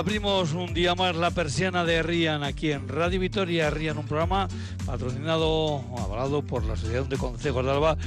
[0.00, 4.48] Abrimos un día más la persiana de Rían aquí en Radio Vitoria, Rían, un programa
[4.86, 7.98] patrocinado, avalado por la Asociación de Consejos de Alba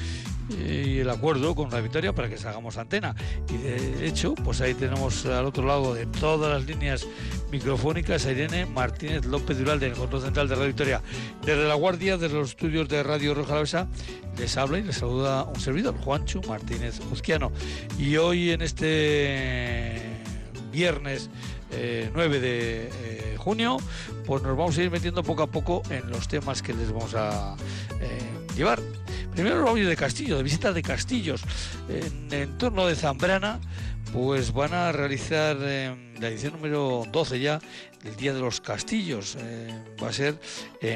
[0.50, 3.16] y el acuerdo con Radio Vitoria para que se hagamos antena.
[3.48, 7.06] Y de hecho, pues ahí tenemos al otro lado de todas las líneas
[7.52, 11.02] microfónicas a Irene Martínez López Dural del Control Central de Radio Victoria.
[11.46, 13.88] Desde la Guardia, desde los estudios de Radio Roja Lavesa,
[14.40, 17.52] les habla y les saluda un servidor, Juancho Martínez Uzquiano.
[18.00, 20.02] Y hoy en este
[20.72, 21.30] viernes
[22.14, 23.78] 9 eh, de eh, junio,
[24.26, 27.14] pues nos vamos a ir metiendo poco a poco en los temas que les vamos
[27.16, 27.56] a
[28.00, 28.20] eh,
[28.56, 28.80] llevar.
[29.32, 31.42] Primero nos vamos de castillo, de visitas de castillos.
[31.90, 33.60] En entorno de Zambrana,
[34.12, 37.60] pues van a realizar la edición número 12 ya,
[38.04, 39.36] el Día de los Castillos.
[40.02, 40.40] va a ser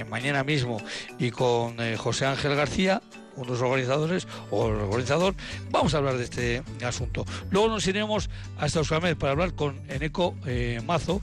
[0.08, 0.78] mañana mismo.
[1.18, 3.02] Y con José Ángel García,
[3.38, 5.36] uno de los organizadores o el organizador,
[5.72, 7.26] vamos a hablar de este asunto.
[7.50, 11.22] Luego nos iremos hasta Euskamed para hablar con Eneco eh, Mazo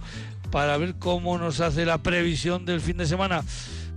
[0.50, 3.44] para ver cómo nos hace la previsión del fin de semana.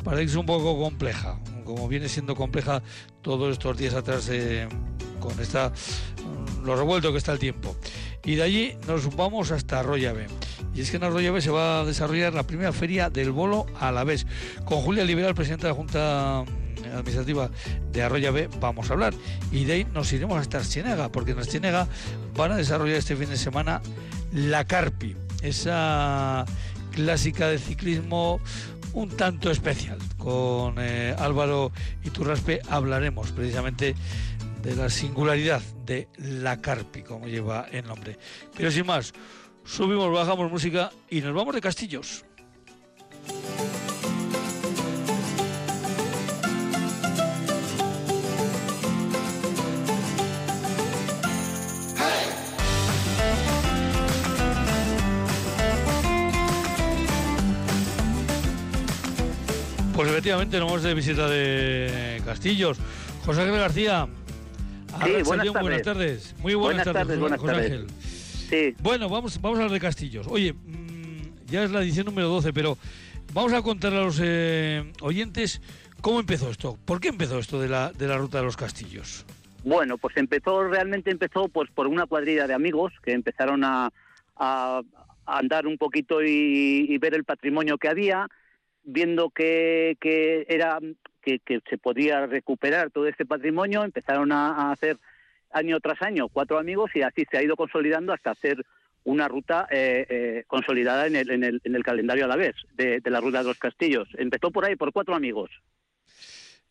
[0.03, 2.81] Parece que es un poco compleja, como viene siendo compleja
[3.21, 4.67] todos estos días atrás eh,
[5.19, 7.75] con esta mm, lo revuelto que está el tiempo.
[8.23, 10.27] Y de allí nos vamos hasta Arroyave.
[10.73, 13.91] Y es que en Arroyave se va a desarrollar la primera feria del bolo a
[13.91, 14.25] la vez.
[14.65, 16.45] Con Julia Liberal, presidenta de la Junta
[16.93, 17.49] administrativa
[17.91, 19.13] de Arroya B vamos a hablar.
[19.51, 21.87] Y de ahí nos iremos hasta Archienega, porque en Archienega
[22.35, 23.81] van a desarrollar este fin de semana
[24.33, 26.45] la Carpi, esa
[26.91, 28.39] clásica de ciclismo
[28.93, 29.99] un tanto especial.
[30.17, 31.71] Con eh, Álvaro
[32.03, 33.95] Iturraspe hablaremos precisamente
[34.61, 38.17] de la singularidad de la Carpi, como lleva el nombre.
[38.55, 39.13] Pero sin más,
[39.63, 42.25] subimos, bajamos música y nos vamos de Castillos.
[60.17, 62.79] Efectivamente, nos vamos de visita de Castillos.
[63.23, 64.07] José Ángel García.
[65.05, 65.61] Sí, buenas, tardes.
[65.61, 66.35] buenas tardes.
[66.39, 67.87] Muy buenas, tardes, José Ángel.
[67.99, 68.75] Sí.
[68.79, 70.25] Bueno, vamos, vamos a hablar de Castillos.
[70.27, 72.79] Oye, mm, ya es la edición número 12, pero
[73.31, 75.61] vamos a contar a los eh, oyentes
[76.01, 76.79] cómo empezó esto.
[76.83, 79.23] ¿Por qué empezó esto de la, de la ruta de los Castillos?
[79.63, 83.91] Bueno, pues empezó, realmente empezó pues por una cuadrilla de amigos que empezaron a,
[85.27, 88.27] andar un poquito y ver el patrimonio que había
[88.87, 90.79] viendo que, que era
[91.21, 94.97] que, se podía recuperar todo este patrimonio, empezaron a, hacer
[95.51, 98.65] año tras año cuatro amigos y así se ha ido consolidando hasta hacer
[99.03, 102.55] una ruta eh, eh, consolidada en el, en, el, en el calendario a la vez
[102.73, 104.07] de, la ruta de los castillos.
[104.17, 105.49] Empezó por ahí por cuatro amigos.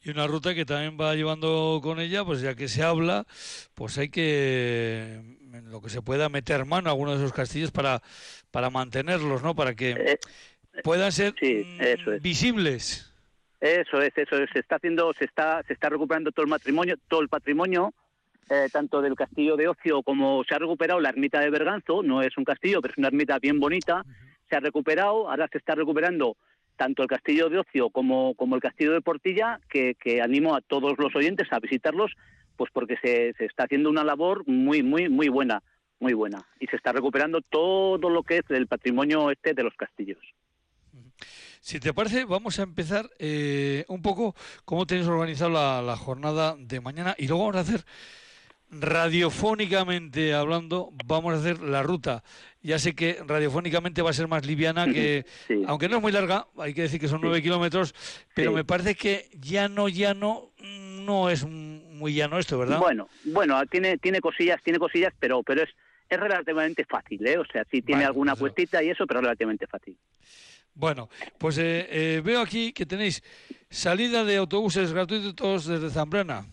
[0.03, 3.27] Y una ruta que también va llevando con ella, pues ya que se habla,
[3.75, 5.21] pues hay que,
[5.53, 8.03] en lo que se pueda, meter mano a algunos de esos castillos para,
[8.51, 9.55] para mantenerlos, ¿no?
[9.55, 9.91] Para que...
[9.91, 10.19] Eh,
[10.83, 11.35] puedan ser
[12.21, 13.13] visibles.
[13.61, 14.51] Eso es, eso es.
[14.53, 17.95] Se está haciendo, se está, se está recuperando todo el matrimonio, todo el patrimonio,
[18.51, 22.03] eh, tanto del castillo de Ocio como se ha recuperado la ermita de Berganzo.
[22.03, 24.05] No es un castillo, pero es una ermita bien bonita.
[24.49, 26.37] Se ha recuperado, ahora se está recuperando
[26.77, 30.61] tanto el castillo de Ocio como, como el castillo de Portilla, que, que animo a
[30.61, 32.13] todos los oyentes a visitarlos,
[32.57, 35.63] pues porque se, se está haciendo una labor muy, muy, muy buena,
[35.99, 36.47] muy buena.
[36.61, 40.21] Y se está recuperando todo lo que es el patrimonio este de los castillos.
[41.61, 46.81] Si te parece, vamos a empezar eh, un poco cómo tenéis organizado la, jornada de
[46.81, 47.85] mañana y luego vamos a hacer
[48.71, 52.23] radiofónicamente hablando, vamos a hacer la ruta.
[52.63, 55.25] Ya sé que radiofónicamente va a ser más liviana, que
[55.67, 57.95] aunque no es muy larga, hay que decir que son nueve kilómetros,
[58.35, 62.79] pero me parece que llano, llano, no es muy llano esto, ¿verdad?
[62.79, 65.71] Bueno, bueno, tiene, tiene cosillas, tiene cosillas, pero, pero es,
[66.09, 67.39] es relativamente fácil, ¿eh?
[67.39, 69.97] O sea, sí tiene alguna pues puestita y eso, pero relativamente fácil.
[70.77, 73.23] Bueno, pues eh, eh, veo aquí que tenéis
[73.71, 76.45] salida de autobuses gratuitos desde Zambrana.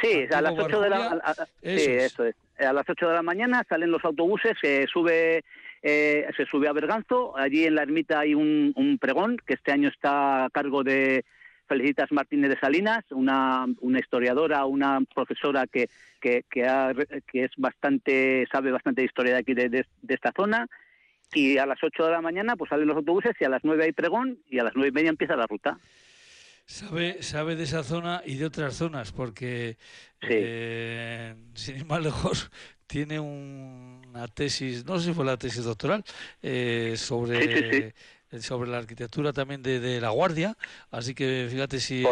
[0.00, 2.34] Sí, a las 8 de la sí, eso es.
[2.58, 5.44] A las 8 de la mañana salen los autobuses, se sube
[5.82, 9.72] eh, se sube a Berganzo, allí en la ermita hay un, un, pregón que este
[9.72, 11.24] año está a cargo de
[11.68, 15.88] Felicitas Martínez de Salinas, una, una historiadora, una profesora que,
[16.20, 20.32] que, que, que, es bastante, sabe bastante de historia de aquí de, de, de esta
[20.32, 20.66] zona
[21.32, 23.84] y a las 8 de la mañana pues salen los autobuses y a las 9
[23.84, 25.78] hay pregón y a las nueve y media empieza la ruta.
[26.66, 29.76] Sabe, sabe de esa zona y de otras zonas, porque
[30.20, 32.50] eh, sin ir más lejos,
[32.86, 36.04] tiene una tesis, no sé si fue la tesis doctoral,
[36.42, 37.94] eh, sobre
[38.40, 40.56] sobre la arquitectura también de, La Guardia,
[40.90, 42.04] así que fíjate si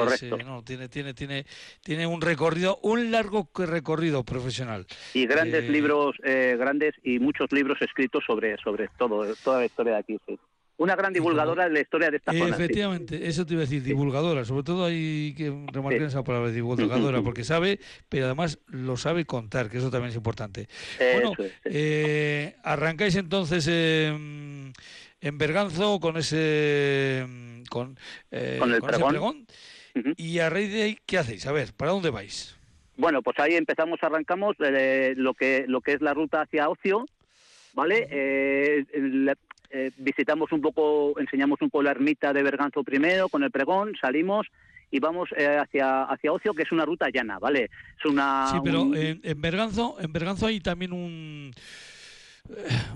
[0.44, 1.46] no, tiene, tiene, tiene,
[1.82, 4.86] tiene un recorrido, un largo recorrido profesional.
[5.14, 9.98] Y grandes libros, grandes y muchos libros escritos sobre, sobre todo, toda la historia de
[9.98, 10.38] aquí, sí
[10.78, 12.54] una gran divulgadora de la historia de esta zona.
[12.54, 14.44] Efectivamente, eso te iba a decir, divulgadora.
[14.44, 19.68] Sobre todo hay que remarcar esa palabra, divulgadora, porque sabe, pero además lo sabe contar,
[19.68, 20.68] que eso también es importante.
[20.98, 21.32] bueno,
[21.64, 23.66] eh, arrancáis entonces
[25.20, 27.26] en Berganzo con ese
[27.70, 27.98] con,
[28.30, 29.46] eh, el pregón,
[30.16, 31.46] y a raíz de ahí, ¿qué hacéis?
[31.46, 32.56] A ver, ¿para dónde vais?
[32.96, 37.06] Bueno, pues ahí empezamos, arrancamos eh, lo que lo que es la ruta hacia Ocio,
[37.74, 38.08] ¿vale?
[38.10, 38.84] Eh,
[39.70, 43.94] eh, visitamos un poco, enseñamos un poco la ermita de Berganzo primero con el pregón,
[44.00, 44.46] salimos
[44.90, 47.70] y vamos eh, hacia hacia Ocio, que es una ruta llana, ¿vale?
[47.98, 51.52] Es una Sí, pero en, Berganzo, en Berganzo hay también un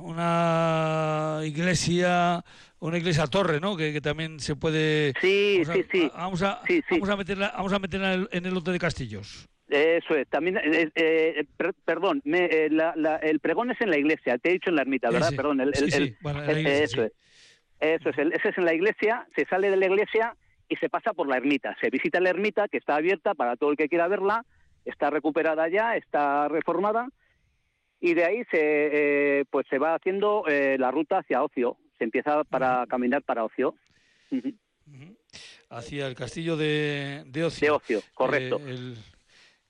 [0.01, 2.45] una iglesia
[2.81, 3.77] una iglesia torre, ¿no?
[3.77, 6.11] Que, también se puede Sí, sí, sí.
[6.15, 9.49] Vamos a vamos a meterla vamos a meterla en el lote de castillos.
[9.69, 11.45] Eso es, también, eh, eh
[11.87, 12.69] perdón, me, eh,
[13.23, 15.33] el pregón es en la iglesia, te he dicho en la ermita, ¿verdad?
[15.35, 16.17] Perdón, el.
[16.21, 17.13] Bueno, eso es.
[17.81, 20.37] Eso es, ese es en la iglesia, se sale de la iglesia
[20.69, 21.75] y se pasa por la ermita.
[21.81, 24.45] Se visita la ermita, que está abierta para todo el que quiera verla,
[24.85, 27.09] está recuperada ya, está reformada,
[28.03, 28.59] y de ahí se,
[29.41, 31.79] eh, pues se va haciendo la ruta hacia Ocio.
[31.97, 33.75] Se empieza para caminar para Ocio.
[35.71, 37.67] Hacia el castillo de, de Ocio.
[37.67, 38.61] De Ocio, correcto.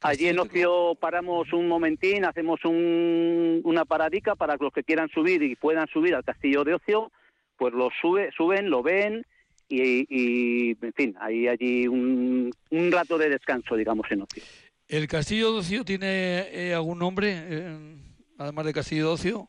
[0.03, 5.09] Allí en Ocio paramos un momentín, hacemos un, una paradica para que los que quieran
[5.11, 7.13] subir y puedan subir al castillo de Ocio,
[7.57, 9.25] pues lo sube, suben, lo ven
[9.69, 14.43] y, en fin, hay allí un, un, rato de descanso, digamos, en Ocio.
[14.89, 17.97] ¿El castillo de Ocio tiene eh, algún nombre, eh,
[18.43, 19.49] además de castillo de Ocio?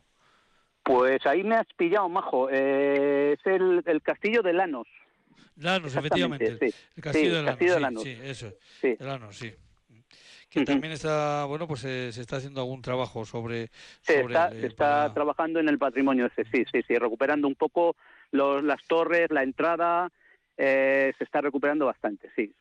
[0.82, 2.48] Pues ahí me has pillado, majo.
[2.50, 4.86] Eh, es el, el castillo de Lanos.
[5.56, 6.58] Lanos, efectivamente.
[6.96, 8.52] El castillo, de, Lanos, sí, eso.
[8.82, 9.54] De Lanos, sí
[10.54, 13.70] que también está, bueno, pues se, está haciendo algún trabajo sobre...
[14.02, 17.96] Se está, trabajando en el patrimonio ese, sí, sí, sí, recuperando un poco
[18.30, 20.12] los, las torres, la entrada,
[20.56, 22.54] eh, se está recuperando bastante, sí.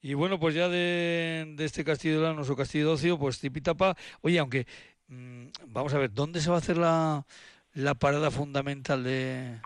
[0.00, 3.96] Y bueno, pues ya de, este Castillo de Lanos o Castillo de Ocio, pues tipitapa,
[4.22, 4.66] oye, aunque,
[5.66, 7.24] vamos a ver, ¿dónde se va a hacer la,
[7.74, 9.56] la parada fundamental de...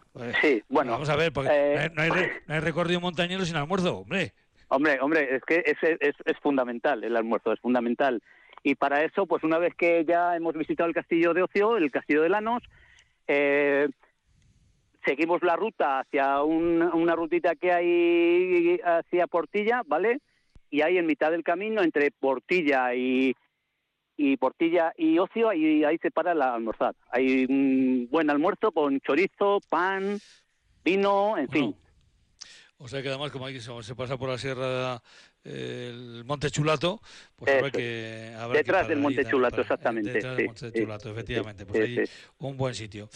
[0.41, 0.93] sí, bueno.
[0.93, 2.11] Vamos a ver, porque eh, no, hay,
[2.47, 4.33] no hay recorrido montañero sin almuerzo, hombre.
[4.69, 8.23] Hombre, hombre, es que es, es, es fundamental el almuerzo, es fundamental.
[8.63, 11.91] Y para eso, pues una vez que ya hemos visitado el castillo de Ocio, el
[11.91, 12.63] castillo de Lanos,
[13.29, 13.89] eh,
[15.05, 20.21] seguimos la ruta hacia una rutita que hay hacia Portilla, ¿vale?
[20.71, 23.37] Y ahí en mitad del camino, entre Portilla y,
[24.17, 26.95] y Portilla y Ocio, ahí, ahí se para la almorzar.
[27.11, 30.19] Hay un buen almuerzo con chorizo, pan,
[30.85, 31.77] vino, en fin.
[32.79, 35.01] O sea que además, como aquí se pasa por la sierra
[35.45, 37.01] el Monte Chulato,
[37.37, 38.35] pues habrá que...
[38.53, 40.13] detrás del Monte Chulato, exactamente.
[40.13, 41.67] Detrás del Monte Chulato, efectivamente.
[41.67, 42.05] Pues ahí
[42.39, 43.09] un buen sitio.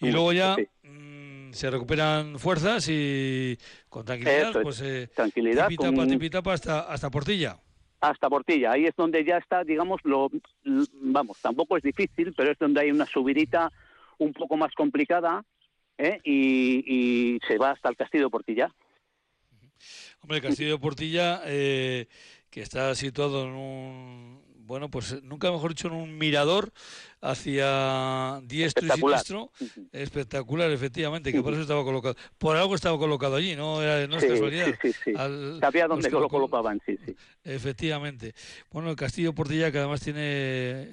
[0.00, 4.80] Y luego ya mm, se recuperan fuerzas y con tranquilidad, pues...
[4.82, 5.68] Eh, tranquilidad.
[5.68, 7.58] Tipitapa, hasta, hasta Portilla
[8.00, 8.72] hasta Portilla.
[8.72, 10.30] Ahí es donde ya está, digamos, lo
[10.92, 13.72] vamos, tampoco es difícil, pero es donde hay una subidita
[14.18, 15.44] un poco más complicada
[15.98, 16.20] ¿eh?
[16.24, 18.74] y, se va hasta el Castillo de Portilla.
[20.20, 22.06] Hombre, el Castillo de Portilla, eh,
[22.50, 26.72] que está situado en un, bueno, pues nunca mejor dicho, en un mirador
[27.20, 29.50] hacia diestro y siniestro.
[29.92, 32.16] Espectacular, efectivamente, que por eso estaba colocado.
[32.38, 34.74] Por algo estaba colocado allí, no, no es casualidad.
[34.82, 35.12] Sí, sí,
[35.60, 37.14] Sabía dónde lo colocaban, sí, sí.
[37.44, 38.34] Efectivamente.
[38.70, 40.88] Bueno, el Castillo Portilla, que además tiene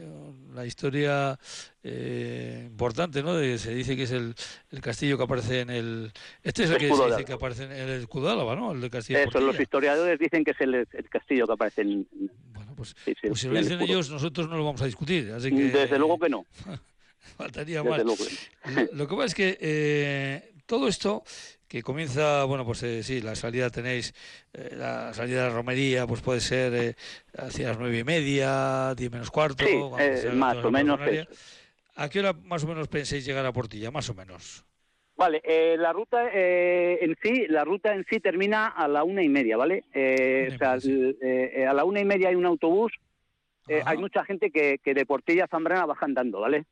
[0.53, 1.37] la historia
[1.83, 3.33] eh, importante, ¿no?
[3.57, 4.33] se dice que es el,
[4.71, 6.11] el, castillo que aparece en el...
[6.41, 8.71] Este es el, que se dice que aparece en el escudo de Álava, ¿no?
[8.71, 12.07] El de Castillo Eso, los historiadores dicen que es el, castillo que aparece en...
[12.53, 15.31] Bueno, pues, pues si lo dicen ellos, nosotros no lo vamos a discutir.
[15.31, 16.45] Así que, Desde luego que no.
[17.37, 18.03] faltaría más.
[18.93, 21.23] Lo que pasa es que eh, todo esto
[21.73, 24.13] que comienza, bueno, pues eh, sí, la salida tenéis,
[24.53, 26.95] eh, la salida de la romería, pues puede ser eh,
[27.35, 29.65] hacia las nueve y media, diez menos cuarto.
[30.35, 30.99] más o menos.
[31.95, 34.63] ¿A qué hora más o menos pensáis llegar a Portilla, más o menos?
[35.15, 35.41] Vale,
[35.77, 39.83] la ruta en sí, la ruta en sí termina a la una y media, ¿vale?
[39.89, 42.91] o sea, a la una y media hay un autobús
[43.67, 46.65] eh, hay mucha gente que, que de Portilla a Zambrana baja andando, ¿vale?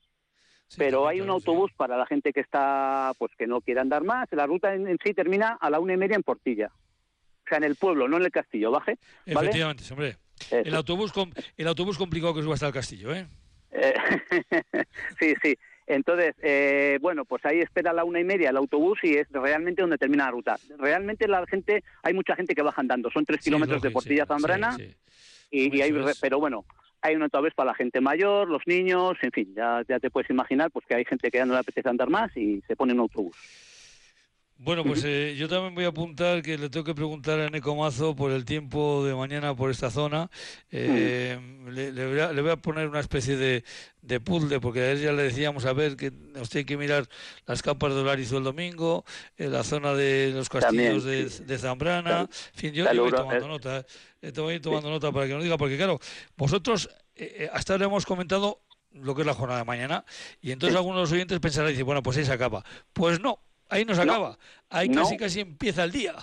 [0.77, 4.27] Pero hay un autobús para la gente que está, pues que no quiere andar más.
[4.31, 6.71] La ruta en, sí termina a la una y media en Portilla.
[7.45, 8.97] O sea, en el pueblo, no en el castillo, ¿baje?
[9.25, 10.17] Efectivamente, hombre.
[10.49, 11.11] El autobús,
[11.57, 13.27] el autobús complicado que suba hasta el castillo, ¿eh?
[13.71, 13.93] eh
[15.19, 15.57] sí, sí.
[15.87, 19.27] Entonces, eh, bueno, pues ahí espera a la una y media el autobús y es
[19.29, 20.57] realmente donde termina la ruta.
[20.77, 24.77] Realmente la gente, hay mucha gente que baja andando, son tres kilómetros de Portilla Zambrana,
[25.49, 26.65] y, hay, pero bueno,
[27.01, 30.69] hay una vez para la gente mayor, los niños, en fin, ya, te puedes imaginar
[30.71, 32.99] pues que hay gente que ya no le apetece andar más y se pone en
[32.99, 33.35] autobús.
[34.63, 38.15] Bueno, pues eh, yo también voy a apuntar que le tengo que preguntar a Necomazo
[38.15, 40.29] por el tiempo de mañana por esta zona.
[40.69, 41.35] Eh,
[41.67, 43.63] le, voy a, poner una especie de,
[44.03, 47.07] de puzzle, porque a él ya le decíamos, a ver, que nos tiene que mirar
[47.47, 49.03] las capas de Olarizo el domingo,
[49.35, 52.19] eh, la zona de los castillos de, Zambrana.
[52.19, 53.83] En fin, yo, voy tomando nota,
[54.35, 55.99] voy tomando nota para que nos diga, porque claro,
[56.37, 56.87] vosotros
[57.51, 58.61] hasta ahora hemos comentado
[58.93, 60.05] lo que es la jornada de mañana,
[60.39, 62.63] y entonces algunos de los oyentes pensarán, y bueno, pues ahí se acaba.
[62.93, 63.39] Pues no,
[63.71, 64.37] Ahí nos acaba.
[64.69, 66.13] Ahí casi casi empieza el día.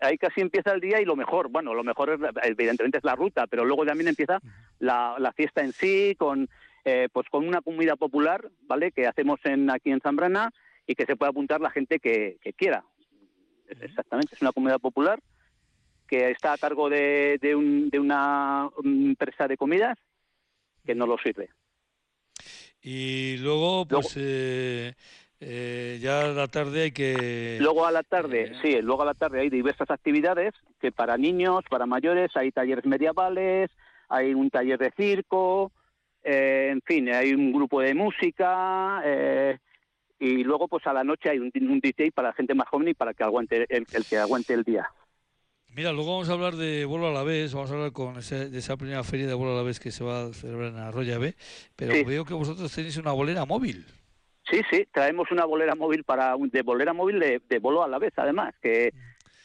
[0.00, 3.16] Ahí casi empieza el día y lo mejor, bueno, lo mejor es, evidentemente es la
[3.16, 4.38] ruta, pero luego también empieza
[4.78, 6.48] la, fiesta en sí con
[6.84, 8.92] eh, pues con una comida popular, ¿vale?
[8.92, 10.50] Que hacemos en aquí en Zambrana
[10.86, 12.84] y que se puede apuntar la gente que, quiera.
[13.66, 15.20] Exactamente, es una comida popular
[16.06, 17.54] que está a cargo de, de,
[17.98, 19.96] una empresa de comidas
[20.84, 21.48] que no lo sirve.
[22.82, 24.94] Y luego, pues eh,
[25.42, 27.56] eh, ya a la tarde hay que...
[27.60, 31.16] Luego a la tarde, eh, sí, luego a la tarde hay diversas actividades que para
[31.16, 33.70] niños, para mayores, hay talleres medievales,
[34.10, 35.72] hay un taller de circo,
[36.22, 39.02] eh, en fin, hay un grupo de música
[40.18, 42.94] y luego pues a la noche hay un, DJ para la gente más joven y
[42.94, 44.90] para que aguante el, que aguante el día.
[45.74, 48.58] Mira, luego vamos a hablar de Bolo a la vez, vamos a hablar con de
[48.58, 51.16] esa primera feria de Bolo a la vez que se va a celebrar en Arroya
[51.16, 51.34] B,
[51.76, 53.86] pero veo que vosotros tenéis una bolera móvil.
[54.50, 57.98] Sí, sí, traemos una bolera móvil para de bolera móvil de, de bolo a la
[57.98, 58.92] vez, además, que,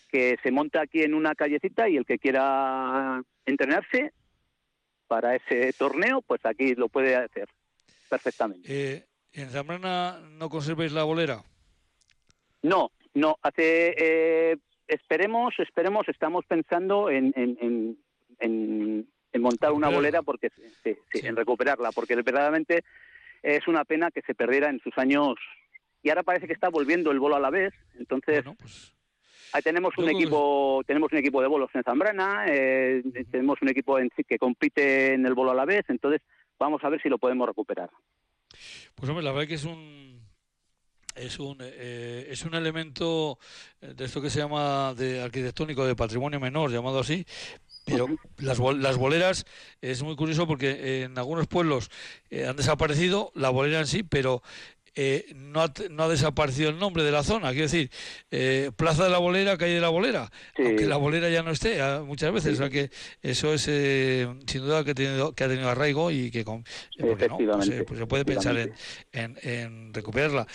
[0.09, 4.13] que se monta aquí en una callecita y el que quiera entrenarse
[5.07, 7.47] para ese torneo, pues aquí lo puede hacer
[8.09, 8.67] perfectamente.
[8.67, 11.43] Eh, ¿En Zambrana no conservéis la bolera?
[12.63, 13.37] No, no.
[13.41, 14.57] Hace eh,
[14.87, 16.07] esperemos, esperemos.
[16.09, 17.97] Estamos pensando en, en,
[18.39, 20.49] en, en montar una bolera porque
[20.83, 22.83] sí, sí, en recuperarla, porque verdaderamente
[23.45, 25.35] es una pena que se perdiera en sus años.
[26.01, 27.73] Y ahora parece que está volviendo el bolo a la vez.
[27.99, 28.93] Entonces pues,
[29.53, 33.99] ahí tenemos un equipo tenemos un equipo de bolos en Zambrana eh, tenemos un equipo
[33.99, 35.85] en, que compite en el bolo a la vez.
[35.89, 36.21] Entonces
[36.57, 37.89] vamos a ver si lo podemos recuperar.
[38.95, 40.25] Pues hombre la verdad que es un
[41.15, 43.37] es un eh, es un elemento
[43.79, 47.25] de esto que se llama de arquitectónico de patrimonio menor llamado así
[47.85, 49.45] pero las, las boleras
[49.81, 51.89] es muy curioso porque en algunos pueblos
[52.29, 54.41] eh, han desaparecido, la bolera en sí, pero
[54.97, 57.49] eh, no, ha, no, ha, desaparecido el nombre de la zona.
[57.49, 57.91] Quiero decir,
[58.31, 61.81] eh, Plaza de la Bolera, calle de la Bolera, aunque la bolera ya no esté
[61.81, 62.53] ah, muchas veces.
[62.53, 62.89] O sea que
[63.21, 66.63] eso es sin duda que ha, tenido, que ha tenido arraigo y que no?
[66.97, 67.29] Pues,
[67.85, 68.73] pues, se puede pensar en,
[69.11, 70.47] en, recuperarla.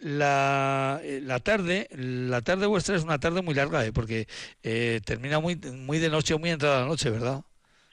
[0.00, 0.85] la,
[1.22, 4.26] la tarde, la tarde vuestra es una tarde muy larga, porque
[5.04, 7.42] termina muy, muy de noche, muy entrada la noche, ¿verdad?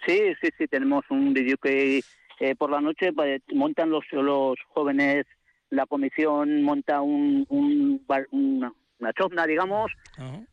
[0.05, 2.01] Sí, sí, sí, tenemos un video que
[2.39, 5.25] eh, por la noche pues, montan los, los jóvenes,
[5.69, 9.91] la comisión monta un, una, chopna, digamos,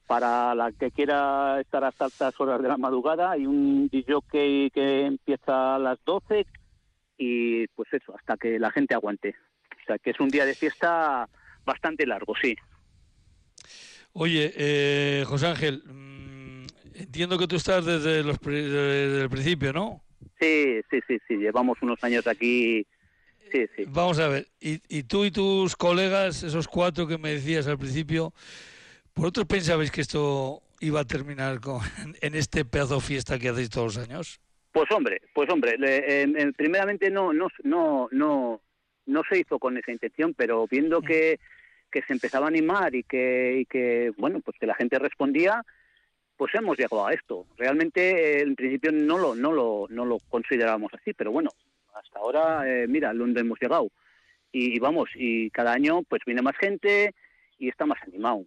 [0.06, 3.32] para la que quiera estar hasta altas horas de la madrugada.
[3.32, 6.46] Hay un DJ que empieza a las 12
[7.18, 9.34] y pues eso, hasta que la gente aguante.
[9.82, 11.28] O sea, que es un día de fiesta
[11.64, 12.56] bastante largo, sí.
[14.12, 20.02] Oye, eh, José Ángel, mm, entiendo que tú estás desde, los, desde el principio, ¿no?
[20.40, 22.86] Sí, sí, sí, sí, llevamos unos años aquí.
[23.52, 23.84] Sí, sí.
[23.88, 27.78] Vamos a ver, y, y tú y tus colegas, esos cuatro que me decías al
[27.78, 28.32] principio,
[29.12, 31.80] ¿por otros pensabais que esto iba a terminar con,
[32.20, 34.40] en este pedazo fiesta que hacéis todos los años?
[34.72, 35.76] Pues hombre, pues hombre,
[36.56, 38.60] primeramente no, no, no, no,
[39.10, 41.38] no se hizo con esa intención, pero viendo que,
[41.90, 45.62] que se empezaba a animar y que, y que, bueno, pues que la gente respondía,
[46.36, 47.46] pues hemos llegado a esto.
[47.58, 51.50] Realmente eh, en principio no lo, no lo, no lo considerábamos así, pero bueno,
[51.94, 53.90] hasta ahora, eh, mira, donde hemos llegado.
[54.52, 57.14] Y, vamos, y cada año pues viene más gente
[57.58, 58.44] y está más animado.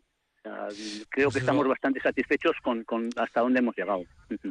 [1.09, 4.03] Creo que estamos bastante satisfechos con, con hasta dónde hemos llegado.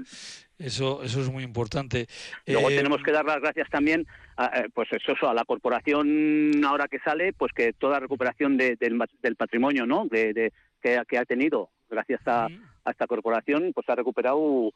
[0.58, 2.06] Eso, eso es muy importante.
[2.46, 4.06] Luego eh, tenemos que dar las gracias también,
[4.36, 9.36] a, pues eso, a la corporación ahora que sale, pues que toda recuperación del, del,
[9.36, 10.06] patrimonio, ¿no?
[10.06, 12.46] De, que, que, ha tenido, gracias a,
[12.84, 14.72] a esta corporación pues ha recuperado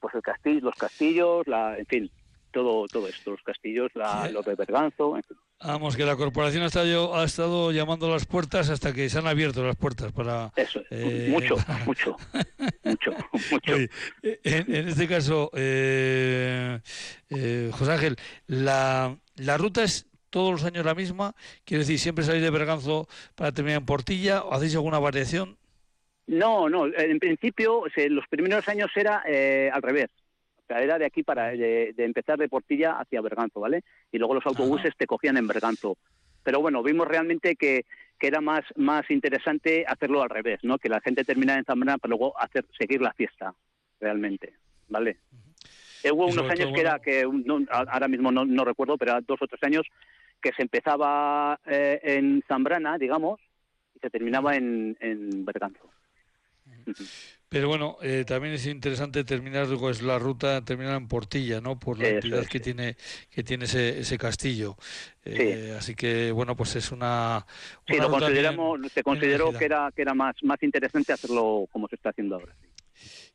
[0.00, 2.10] pues el castillo, los castillos, la, en fin,
[2.50, 5.36] todo todo esto, los castillos, la, los de Berganzo, en fin.
[5.60, 9.26] Vamos, que la corporación ha estado, ha estado llamando las puertas hasta que se han
[9.26, 10.52] abierto las puertas para...
[10.54, 12.16] Eso, eh, mucho, mucho,
[12.84, 13.10] mucho,
[13.50, 13.74] mucho,
[14.22, 16.78] en, este caso, eh,
[17.30, 21.34] eh, José Ángel, la, la ruta es todos los años la misma?
[21.64, 25.56] Quiero decir, ¿siempre salís de Berganzo para terminar en Portilla o hacéis alguna variación?
[26.26, 30.10] No, no, en principio los primeros años era eh, al revés.
[30.68, 33.82] Era de aquí para de, empezar de Portilla hacia Berganzo, ¿vale?
[34.12, 35.96] Y luego los autobuses te cogían en Berganzo.
[36.42, 37.84] Pero bueno, vimos realmente que,
[38.18, 40.78] que era más, más interesante hacerlo al revés, ¿no?
[40.78, 43.54] Que la gente terminara en Zambrana para luego hacer seguir la fiesta,
[44.00, 44.54] realmente,
[44.88, 45.18] ¿vale?
[46.10, 47.24] Hubo unos años que era, que
[47.70, 49.86] ahora mismo no, recuerdo, pero dos o tres años
[50.40, 53.40] que se empezaba eh, en Zambrana, digamos,
[53.94, 55.90] y se terminaba en, en Berganzo.
[57.48, 61.78] Pero bueno, eh, también es interesante terminar pues, la ruta, terminar en Portilla, ¿no?
[61.78, 62.96] Por la entidad que tiene
[63.30, 64.76] que tiene ese, ese castillo.
[65.24, 67.46] Eh, así que bueno, pues es una.
[67.86, 71.96] sí, lo consideramos, se consideró que era que era más más interesante hacerlo como se
[71.96, 72.54] está haciendo ahora.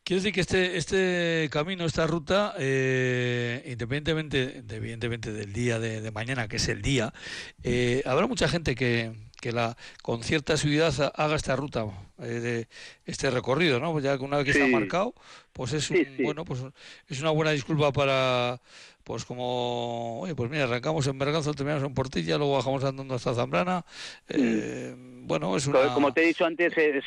[0.03, 6.49] Quiero decir que este, este camino, esta ruta, eh, independientemente, evidentemente del día de, mañana,
[6.49, 7.13] que es el día,
[7.63, 9.13] eh, habrá mucha gente que,
[9.43, 11.85] que la, con cierta seguridad haga esta ruta,
[12.19, 12.67] eh, de
[13.05, 13.99] este recorrido, ¿no?
[13.99, 15.13] Ya que una vez que ha marcado,
[15.51, 15.91] pues es
[16.23, 16.63] bueno, pues
[17.09, 18.61] es una buena disculpa para
[19.03, 23.33] pues como, oye, pues mira, arrancamos en Berganzo, terminamos en Portilla, luego bajamos andando hasta
[23.33, 23.83] Zambrana.
[24.29, 25.93] Eh, bueno, es una...
[25.93, 27.03] Como te he dicho antes, es,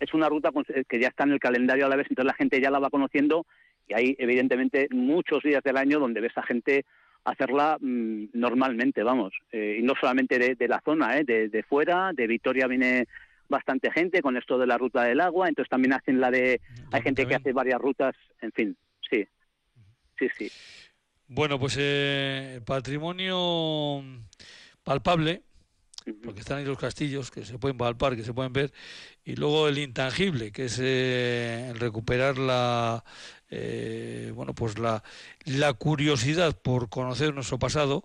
[0.00, 0.50] es una ruta
[0.86, 2.90] que ya está en el calendario a la vez, entonces la gente ya la va
[2.90, 3.46] conociendo
[3.88, 6.84] y hay evidentemente muchos días del año donde ves a gente
[7.24, 12.12] hacerla mm, normalmente, vamos, eh, y no solamente de, la zona, eh, de, de fuera,
[12.14, 13.06] de Vitoria viene
[13.48, 16.60] bastante gente con esto de la ruta del agua, entonces también hacen la de,
[16.92, 18.76] hay gente que hace varias rutas, en fin,
[19.10, 19.26] sí,
[20.18, 20.50] sí, sí.
[21.26, 24.02] Bueno, pues eh, patrimonio
[24.82, 25.42] palpable,
[26.24, 28.72] porque están ahí los castillos que se pueden palpar, que se pueden ver,
[29.24, 33.04] y luego el intangible, que es eh, recuperar la,
[33.50, 35.02] eh, bueno, pues la,
[35.44, 38.04] la curiosidad por conocer nuestro pasado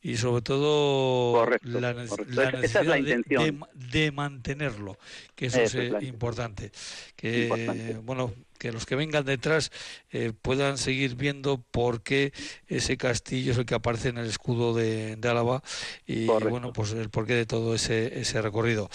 [0.00, 2.98] y sobre todo la, necesidad
[3.74, 4.96] de, mantenerlo,
[5.34, 6.70] que eso, es, eh, importante.
[7.16, 9.70] Que, bueno, que los que vengan detrás
[10.10, 12.32] eh, puedan seguir viendo por qué
[12.66, 15.62] ese castillo es el que aparece en el escudo de, Álava
[16.06, 18.88] y bueno, pues el porqué de todo ese, ese recorrido.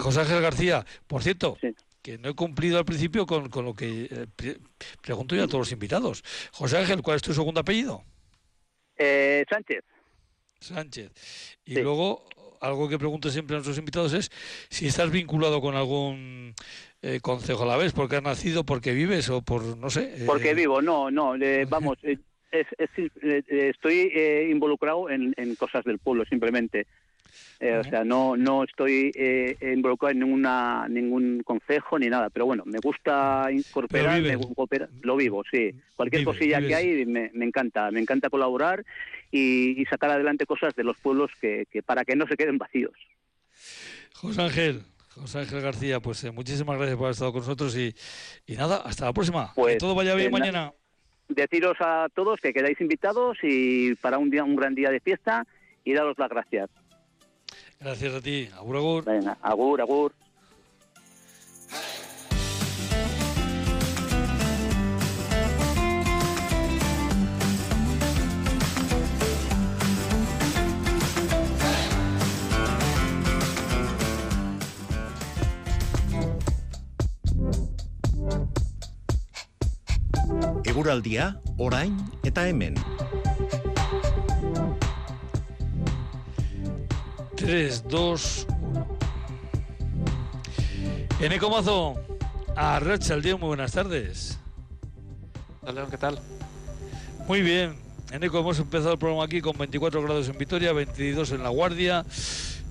[0.00, 1.56] José Ángel García, por cierto,
[2.02, 4.58] que no he cumplido al principio con, con lo que eh,
[5.02, 6.24] pregunto yo a todos los invitados.
[6.52, 8.02] José Ángel, ¿cuál es tu segundo apellido?
[8.96, 9.84] Eh, Sánchez.
[10.58, 11.12] Sánchez.
[11.64, 12.24] Y luego,
[12.60, 14.30] algo que pregunto siempre a nuestros invitados es
[14.70, 16.54] si estás vinculado con algún
[17.02, 20.14] eh, concejo a la vez, porque has nacido, porque vives o por, no sé.
[20.16, 21.34] Eh, porque vivo, no, no,
[21.68, 21.98] vamos,
[22.50, 24.12] estoy
[24.50, 26.86] involucrado en, en, cosas del pueblo simplemente.
[27.60, 32.46] Eh, o sea, no, no estoy eh, involucrado en ninguna, ningún consejo ni nada, pero
[32.46, 34.22] bueno, me gusta incorporar,
[35.02, 35.74] lo vivo, sí.
[35.96, 38.84] Cualquier cosilla que hay me, encanta, me encanta colaborar
[39.32, 42.94] y, sacar adelante cosas de los pueblos que, para que no se queden vacíos.
[44.14, 44.82] José Ángel,
[45.20, 47.94] José Ángel García, pues eh, muchísimas gracias por haber estado con nosotros y,
[48.56, 49.52] nada, hasta la próxima.
[49.54, 50.72] Pues, que todo vaya bien mañana.
[51.28, 55.46] Deciros a todos que quedáis invitados y para un día, un gran día de fiesta
[55.84, 56.70] y daros las gracias.
[57.80, 58.48] Gracias a ti.
[58.54, 59.04] Agur, agur.
[59.04, 60.12] Venga, agur, agur.
[80.78, 82.76] Eguraldia, orain eta hemen.
[87.34, 88.86] 3, 2, 1.
[91.18, 91.96] Eneco Mazo,
[92.54, 94.38] a el día, muy buenas tardes.
[95.62, 96.20] Hola, ¿qué tal?
[97.26, 97.74] Muy bien.
[98.12, 102.06] Eneco, hemos empezado el programa aquí con 24 grados en Vitoria, 22 en La Guardia.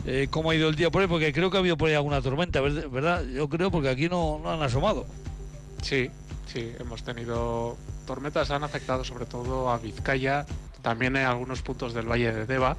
[0.05, 1.09] Eh, ¿Cómo ha ido el día por ahí?
[1.09, 3.25] Porque creo que ha habido por ahí alguna tormenta, ¿verdad?
[3.25, 5.05] Yo creo porque aquí no, no han asomado.
[5.81, 6.09] Sí,
[6.45, 7.75] sí, hemos tenido
[8.07, 10.47] tormentas, han afectado sobre todo a Vizcaya,
[10.81, 12.75] también en algunos puntos del Valle de Deva.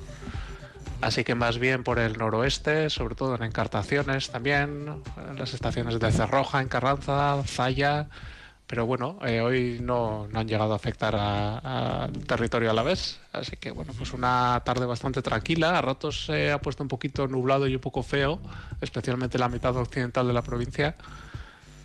[1.00, 6.00] Así que más bien por el noroeste, sobre todo en encartaciones también, en las estaciones
[6.00, 8.08] de Cerroja, en Carranza, Zaya.
[8.66, 13.20] Pero bueno, eh, hoy no, han llegado a afectar al territorio a la vez.
[13.32, 15.78] Así que bueno, pues una tarde bastante tranquila.
[15.78, 18.40] A ratos se ha puesto un poquito nublado y un poco feo,
[18.80, 20.96] especialmente la mitad occidental de la provincia.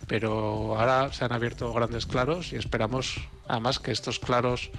[0.06, 3.16] Pero ahora se han abierto grandes claros y esperamos
[3.48, 4.70] además que estos claros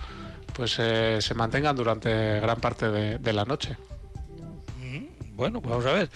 [0.53, 3.77] pues eh, se mantengan durante gran parte de la noche.
[5.35, 6.09] Bueno, pues vamos a ver.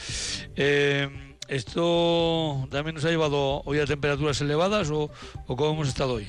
[0.55, 5.11] Eh, ¿Esto también nos ha llevado hoy a temperaturas elevadas o,
[5.45, 6.27] cómo hemos estado hoy?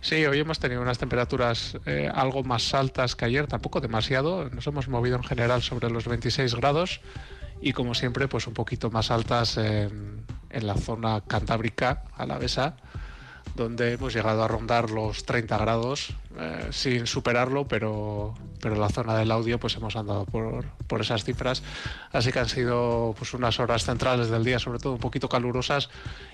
[0.00, 4.48] Sí, hoy hemos tenido unas temperaturas eh, algo más altas que ayer, tampoco demasiado.
[4.48, 7.00] Nos hemos movido en general sobre los 26 grados
[7.60, 12.76] y como siempre, pues un poquito más altas en, en la zona cantábrica, alavesa,
[13.58, 18.88] donde hemos llegado a rondar los 30 grados eh, sin superarlo, pero, pero en la
[18.88, 21.62] zona del audio pues hemos andado por, por, esas cifras.
[22.12, 25.90] Así que han sido pues unas horas centrales del día, sobre todo un poquito calurosas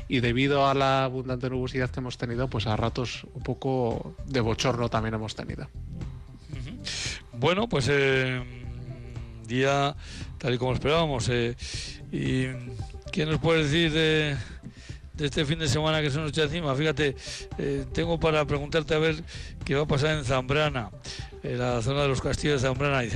[0.07, 4.41] y debido a la abundante nubosidad que hemos tenido, pues a ratos un poco de
[4.41, 5.69] bochorno también hemos tenido.
[7.33, 8.43] Bueno, pues eh,
[9.47, 9.97] día
[10.39, 11.29] tal y como esperábamos.
[11.31, 11.57] Eh,
[12.13, 12.47] ¿Y
[13.15, 14.37] qué nos puede decir de
[15.15, 16.75] de este fin de semana que se nos echa encima.
[16.75, 17.15] Fíjate,
[17.59, 19.23] eh, tengo para preguntarte a ver
[19.65, 20.91] qué va a pasar en Zambrana,
[21.45, 23.05] en la zona de los castillos de Zambrana.
[23.05, 23.11] Y,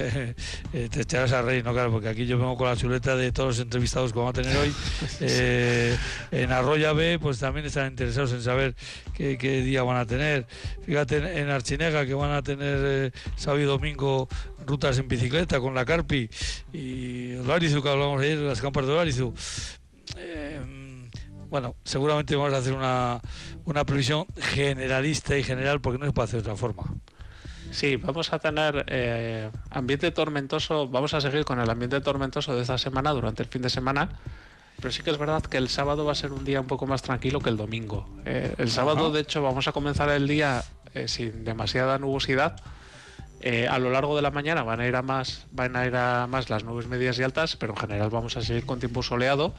[0.77, 1.73] eh, te echarás a reír, ¿no?
[1.73, 4.43] Claro, porque aquí yo vengo con la chuleta de todos los entrevistados que vamos a
[4.43, 4.73] tener hoy.
[5.21, 5.97] Eh,
[6.31, 8.75] en Arroya B, pues también están interesados en saber
[9.15, 10.47] qué, día van a tener.
[10.85, 14.29] Fíjate, en, Archinega, que van a tener sábado y domingo
[14.65, 16.31] rutas en bicicleta con la Carpi
[16.73, 19.35] y Olarizu, que hablamos ayer, las campas de Olarizu
[21.51, 23.21] bueno, seguramente vamos a hacer una,
[23.65, 26.95] una previsión generalista y general porque no se puede hacer de otra forma.
[27.71, 32.63] Sí, vamos a tener eh, ambiente tormentoso, vamos a seguir con el ambiente tormentoso de
[32.63, 34.09] esta semana durante el fin de semana,
[34.77, 36.87] pero sí que es verdad que el sábado va a ser un día un poco
[36.87, 38.09] más tranquilo que el domingo.
[38.25, 42.61] Eh, el sábado, de hecho, vamos a comenzar el día eh, sin demasiada nubosidad.
[43.71, 46.27] a lo largo de la mañana van a ir a más, van a ir a
[46.27, 49.55] más las nubes medias y altas, pero en general vamos a seguir con tiempo soleado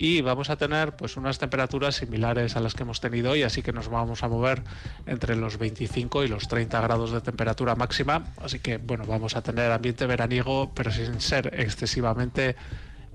[0.00, 3.62] y vamos a tener pues unas temperaturas similares a las que hemos tenido hoy, así
[3.62, 4.62] que nos vamos a mover
[5.06, 9.42] entre los 25 y los 30 grados de temperatura máxima, así que bueno, vamos a
[9.42, 12.54] tener ambiente veraniego, pero sin ser excesivamente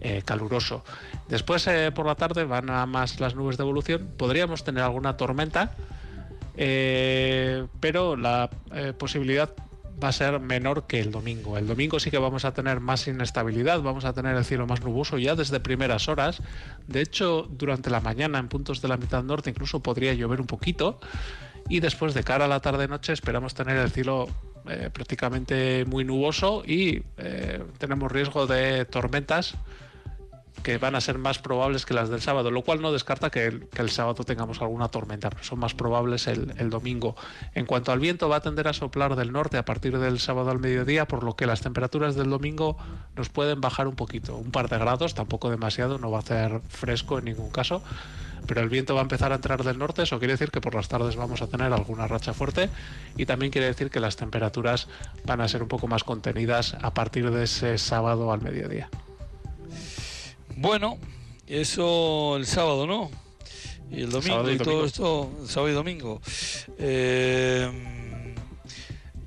[0.02, 0.84] eh, caluroso.
[1.30, 5.15] Después eh, por la tarde van a más las nubes de evolución, podríamos tener alguna
[5.15, 5.72] tormenta,
[6.58, 8.50] eh, pero la
[8.98, 9.56] posibilidad
[10.04, 11.58] va a ser menor que el domingo.
[11.58, 14.84] El domingo sí que vamos a tener más inestabilidad, vamos a tener el cielo más
[14.84, 16.42] nuboso ya desde primeras horas.
[16.88, 20.48] De hecho, durante la mañana en puntos de la mitad norte incluso podría llover un
[20.48, 21.00] poquito.
[21.70, 24.28] Y después de cara a la tarde-noche esperamos tener el cielo
[24.70, 29.56] eh, prácticamente muy nuboso y eh, tenemos riesgo de tormentas
[30.63, 33.45] que van a ser más probables que las del sábado, lo cual no descarta que
[33.45, 37.15] el, sábado tengamos alguna tormenta, pero son más probables el, domingo.
[37.54, 40.49] En cuanto al viento, va a tender a soplar del norte a partir del sábado
[40.49, 42.78] al mediodía, por lo que las temperaturas del domingo
[43.15, 46.62] nos pueden bajar un poquito, un par de grados, tampoco demasiado, no va a hacer
[46.69, 47.84] fresco en ningún caso.
[48.47, 50.76] Pero el viento va a empezar a entrar del norte, eso quiere decir que por
[50.76, 52.69] las tardes vamos a tener alguna racha fuerte
[53.15, 54.88] y también quiere decir que las temperaturas
[55.26, 58.89] van a ser un poco más contenidas a partir de ese sábado al mediodía.
[60.58, 60.98] Bueno,
[61.48, 63.12] eso el sábado, ¿no?
[63.92, 66.22] Y el domingo y, todo esto, sábado y domingo.
[66.78, 67.70] Eh,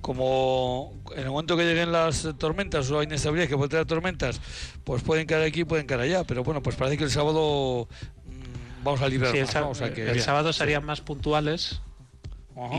[0.01, 4.41] como en el momento que lleguen las tormentas o hay inestabilidad que puede traer tormentas,
[4.85, 6.25] pues pueden caer aquí, pueden caer allá.
[6.25, 7.89] Pero bueno, pues parece que el sábado
[8.27, 9.35] mm, vamos a liberar.
[9.35, 11.81] el, sábado serían más puntuales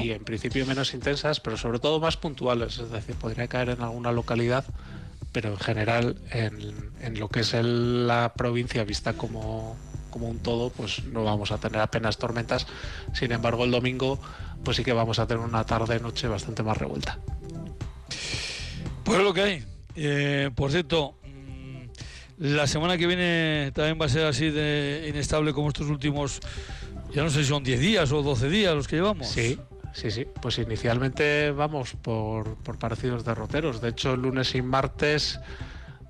[0.02, 2.80] y en principio menos intensas, pero sobre todo más puntuales.
[2.80, 4.66] Es decir, podría caer en alguna localidad
[5.38, 9.78] pero en general en, lo que es la provincia vista como,
[10.10, 12.66] como un todo, pues no vamos a tener apenas tormentas.
[13.14, 14.20] Sin embargo, el domingo,
[14.64, 17.20] pues sí que vamos a tener una tarde-noche bastante más revuelta.
[19.04, 19.64] Pues lo que hay.
[19.96, 21.84] Eh, por cierto, mm,
[22.40, 26.40] la semana que viene también va a ser así de inestable como estos últimos,
[27.14, 29.28] ya no sé si son 10 días o 12 días los que llevamos.
[29.28, 29.60] Sí,
[29.98, 33.82] Sí, sí, pues inicialmente vamos por, parecidos derroteros.
[33.82, 35.40] De hecho, lunes y martes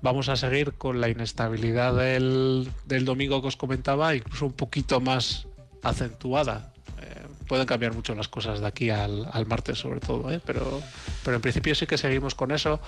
[0.02, 5.00] vamos a seguir con la inestabilidad del, del domingo que os comentaba, incluso un poquito
[5.00, 5.48] más
[5.82, 6.74] acentuada
[7.48, 10.40] pueden cambiar mucho las cosas de aquí al, martes sobre todo, ¿eh?
[10.44, 10.80] pero,
[11.24, 12.78] pero en principio sí que seguimos con eso.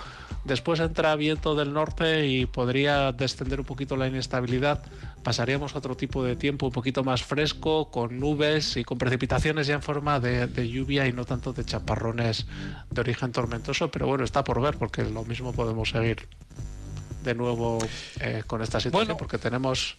[0.45, 4.83] Después entra viento del norte y podría descender un poquito la inestabilidad.
[5.23, 9.67] Pasaríamos a otro tipo de tiempo un poquito más fresco, con nubes y con precipitaciones
[9.67, 12.45] ya en forma de, lluvia y no tanto de chaparrones
[12.89, 16.27] de origen tormentoso, pero bueno, está por ver porque lo mismo podemos seguir
[17.23, 17.79] de nuevo
[18.19, 19.97] eh, con esta situación porque tenemos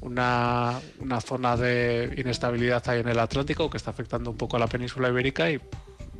[0.00, 0.80] una,
[1.24, 5.08] zona de inestabilidad ahí en el Atlántico que está afectando un poco a la península
[5.08, 5.60] ibérica y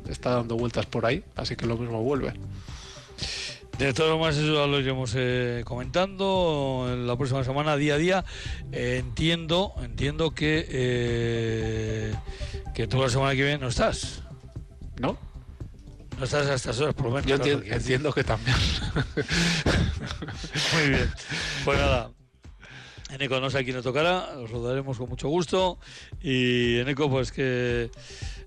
[0.07, 2.33] está dando vueltas por ahí, así que lo mismo vuelve.
[3.77, 7.97] De todo lo más eso lo iremos eh, comentando en la próxima semana, día a
[7.97, 8.25] día.
[8.73, 12.13] entiendo, entiendo que eh,
[12.75, 14.23] que tú la semana que viene no estás.
[14.99, 15.17] ¿No?
[16.17, 17.25] No estás a estas horas, por lo menos.
[17.25, 18.57] Yo entiendo, que también.
[20.73, 21.09] Muy bien.
[21.63, 22.11] Pues nada,
[23.09, 25.77] Eneco no sé a quién le tocará, os lo daremos con mucho gusto.
[26.21, 27.89] Y Eneco, pues que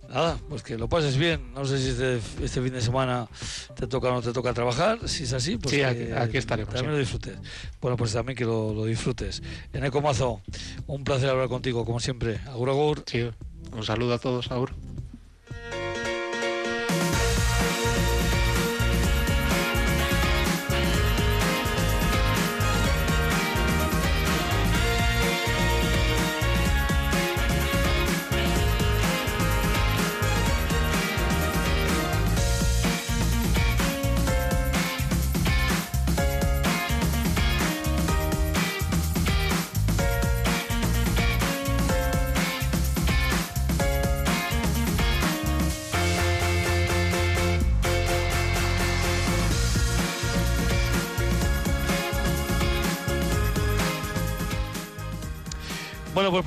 [0.09, 1.53] nada, pues que lo pases bien.
[1.55, 3.29] No sé si este, este fin de semana
[3.75, 5.09] te toca o no te toca trabajar.
[5.09, 6.97] Si es así, pues Sí, que aquí- estaremos, También sí.
[6.97, 7.39] lo disfrutes.
[7.81, 9.43] Bueno, pues también que lo, lo disfrutes.
[9.73, 10.41] Eneco Mazo,
[10.87, 12.39] un placer hablar contigo, como siempre.
[12.47, 13.03] Agur, agur.
[13.07, 13.29] Sí,
[13.73, 14.73] un saludo a todos, Aur.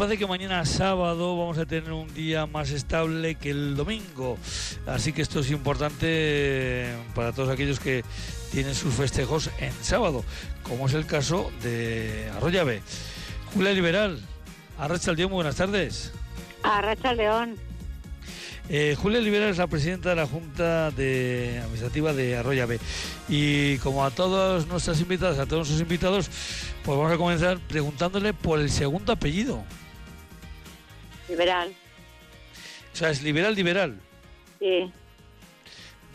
[0.06, 4.38] Parece que mañana sábado vamos a tener un día más estable que el domingo.
[4.86, 8.04] Así que esto es importante eh, para todos aquellos que
[8.52, 10.24] tienen sus festejos en sábado,
[10.62, 12.84] como es el caso de Arroyave.
[13.56, 14.20] Julia Liberal,
[14.78, 16.12] Arracha muy buenas tardes.
[16.62, 17.56] A Racha León.
[18.70, 22.80] Eh, Julia Liberal es la presidenta de la Junta de Administrativa de Arroyave.
[23.28, 26.30] Y como a todas nuestras invitadas, a todos nuestros invitados,
[26.84, 29.64] pues vamos a comenzar preguntándole por el segundo apellido.
[31.30, 31.74] Liberal.
[32.94, 34.00] O sea, es liberal, liberal.
[34.60, 34.92] Sí.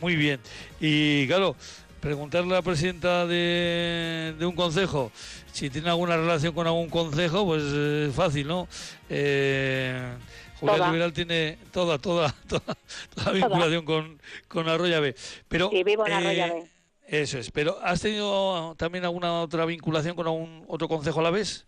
[0.00, 0.40] Muy bien.
[0.80, 1.56] Y claro,
[2.00, 5.12] preguntarle a la presidenta de, de un consejo
[5.52, 8.68] si tiene alguna relación con algún consejo, pues eh, es fácil, ¿no?
[9.08, 10.16] Eh,
[10.60, 10.88] Toda.
[10.88, 12.76] Liberal tiene toda, toda, toda,
[13.14, 15.14] toda vinculación con, con Arroyave.
[15.48, 16.70] Pero, Sí, vivo en eh, Arroyave.
[17.06, 17.50] Eso es.
[17.50, 21.66] Pero ¿has tenido también alguna otra vinculación con algún otro consejo a la vez?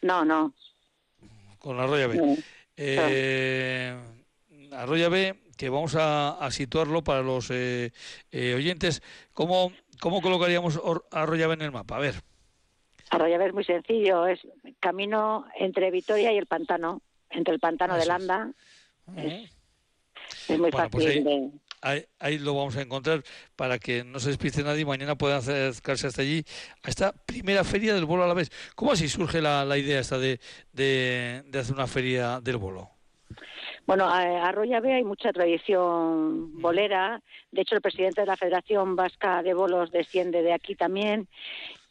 [0.00, 0.54] No, no.
[1.64, 2.16] Con Arroyave.
[2.16, 2.36] no.
[2.76, 3.96] Eh,
[4.72, 7.90] Arroyave, que vamos a, a situarlo para los eh,
[8.30, 9.02] eh, oyentes.
[9.32, 10.78] ¿Cómo, ¿Cómo colocaríamos
[11.10, 11.96] Arroyave en el mapa?
[11.96, 12.16] A ver.
[13.08, 14.26] Arroyave es muy sencillo.
[14.26, 14.40] Es
[14.78, 17.00] camino entre Vitoria y el pantano.
[17.30, 18.08] Entre el pantano de es.
[18.08, 18.52] Landa.
[19.06, 19.18] Ujú.
[20.48, 21.50] Es muy Bueno, pues fácil ahí- de...
[21.86, 23.22] Ahí, ahí lo vamos a encontrar
[23.56, 26.42] para que no se despiste nadie y mañana puedan acercarse hasta allí,
[26.82, 28.50] a esta primera feria del bolo a la vez.
[28.74, 30.40] ¿Cómo así surge la, la idea esta de,
[30.72, 32.88] de, de hacer una feria del bolo?
[33.86, 37.20] Bueno, a Arroyave hay mucha tradición bolera.
[37.52, 41.28] De hecho, el presidente de la Federación Vasca de Bolos desciende de aquí también.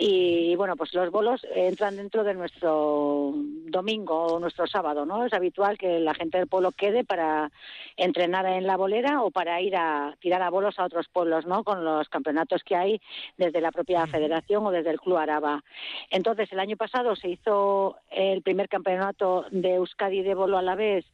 [0.05, 5.25] Y bueno, pues los bolos entran dentro de nuestro domingo o nuestro sábado, ¿no?
[5.25, 7.49] Es habitual que la gente del pueblo quede para
[7.95, 11.63] entrenar en la bolera o para ir a tirar a bolos a otros pueblos, ¿no?
[11.63, 12.99] Con los campeonatos que hay
[13.37, 15.63] desde la propia federación o desde el Club Araba.
[16.09, 20.75] Entonces, el año pasado se hizo el primer campeonato de Euskadi de bolo a la
[20.75, 21.05] vez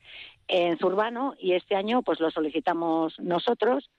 [0.47, 3.91] en Zurbano y este año pues lo solicitamos nosotros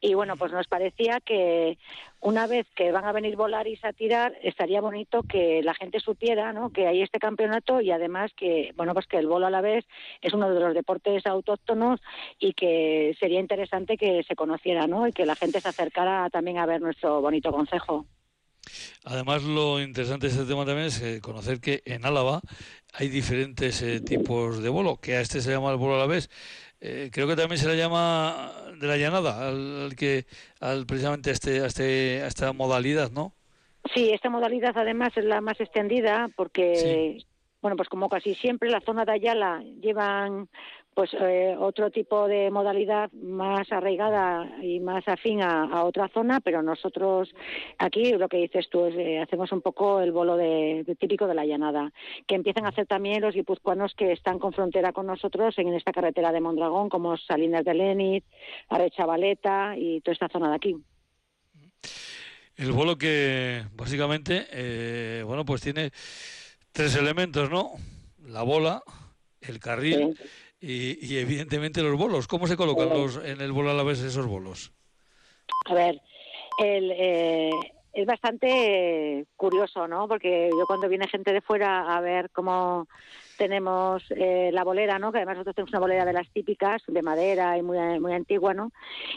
[0.00, 1.78] y bueno pues nos parecía que
[2.20, 6.52] una vez que van a venir volaris a tirar estaría bonito que la gente supiera
[6.52, 6.70] ¿no?
[6.70, 9.86] que hay este campeonato y además que bueno pues que el bolo a la vez
[10.20, 12.00] es uno de los deportes autóctonos
[12.38, 15.06] y que sería interesante que se conociera ¿no?
[15.08, 18.06] y que la gente se acercara también a ver nuestro bonito consejo.
[19.04, 22.40] Además, lo interesante de este tema también es eh, conocer que en Álava
[22.92, 26.06] hay diferentes eh, tipos de bolo, que a este se llama el bolo a la
[26.06, 26.28] vez.
[26.80, 30.26] Eh, creo que también se le llama de la llanada, al, al que,
[30.60, 33.32] al precisamente a, este, a, este, a esta modalidad, ¿no?
[33.94, 37.24] Sí, esta modalidad además es la más extendida porque,
[37.62, 40.48] bueno, pues como casi siempre la zona de Ayala llevan
[40.96, 46.40] pues eh, otro tipo de modalidad más arraigada y más afín a, a otra zona,
[46.40, 47.28] pero nosotros
[47.76, 51.26] aquí lo que dices tú es eh, hacemos un poco el bolo de, de típico
[51.26, 51.92] de la llanada,
[52.26, 55.92] que empiezan a hacer también los guipuzcoanos que están con frontera con nosotros en esta
[55.92, 58.24] carretera de Mondragón, como Salinas de Lenit,
[58.70, 60.76] Arechavaleta y toda esta zona de aquí.
[62.56, 65.90] El bolo que básicamente, eh, bueno, pues tiene
[66.72, 67.72] tres elementos, ¿no?
[68.26, 68.82] La bola,
[69.42, 70.16] el carril
[70.60, 72.26] y, y evidentemente los bolos.
[72.26, 74.72] ¿Cómo se colocan los, en el bolo a la vez esos bolos?
[75.66, 76.00] A ver,
[76.62, 77.50] el, eh,
[77.92, 80.06] es bastante curioso, ¿no?
[80.06, 82.86] Porque yo cuando viene gente de fuera a ver cómo
[83.38, 85.12] tenemos eh, la bolera, ¿no?
[85.12, 88.54] Que además nosotros tenemos una bolera de las típicas, de madera y muy, muy antigua,
[88.54, 88.70] ¿no?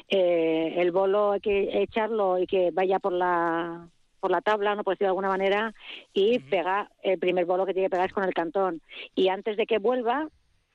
[0.08, 3.88] Eh, el bolo hay que echarlo y que vaya por la
[4.19, 5.73] por la tabla, no por decirlo de alguna manera,
[6.13, 8.82] y pega, el primer bolo que tiene que pegar es con el cantón.
[9.15, 10.28] Y antes de que vuelva,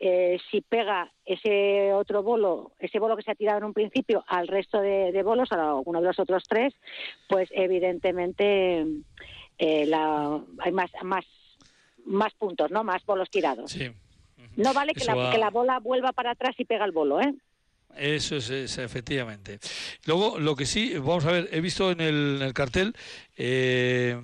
[0.06, 4.22] eh, si pega ese otro bolo, ese bolo que se ha tirado en un principio
[4.26, 6.74] al resto de, de bolos, a alguno de los otros tres,
[7.28, 8.84] pues evidentemente
[9.58, 11.24] eh, la, hay más, más
[12.06, 12.84] más puntos, ¿no?
[12.84, 13.70] Más bolos tirados.
[13.70, 13.90] Sí.
[14.56, 17.34] No vale que la, que la bola vuelva para atrás y pega el bolo, ¿eh?
[17.96, 19.58] Eso es, es, efectivamente.
[20.04, 22.94] Luego, lo que sí, vamos a ver, he visto en el, en el cartel
[23.36, 24.20] eh,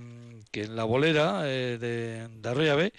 [0.51, 2.93] que en la bolera eh, de, de Arroyo Ave,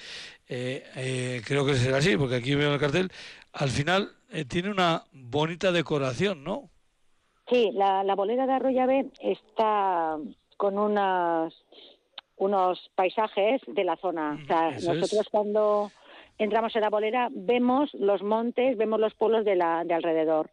[0.54, 3.10] eh, eh, creo que será así, porque aquí veo el cartel,
[3.54, 6.70] al final eh, tiene una bonita decoración, ¿no?
[7.50, 10.18] Sí, la, la bolera de Arroyave está
[10.58, 11.54] con unas,
[12.36, 14.40] unos paisajes de la zona.
[14.44, 14.86] O sea, es.
[14.86, 15.90] nosotros cuando
[16.38, 20.50] entramos en la bolera vemos los montes, vemos los pueblos de, la, de alrededor.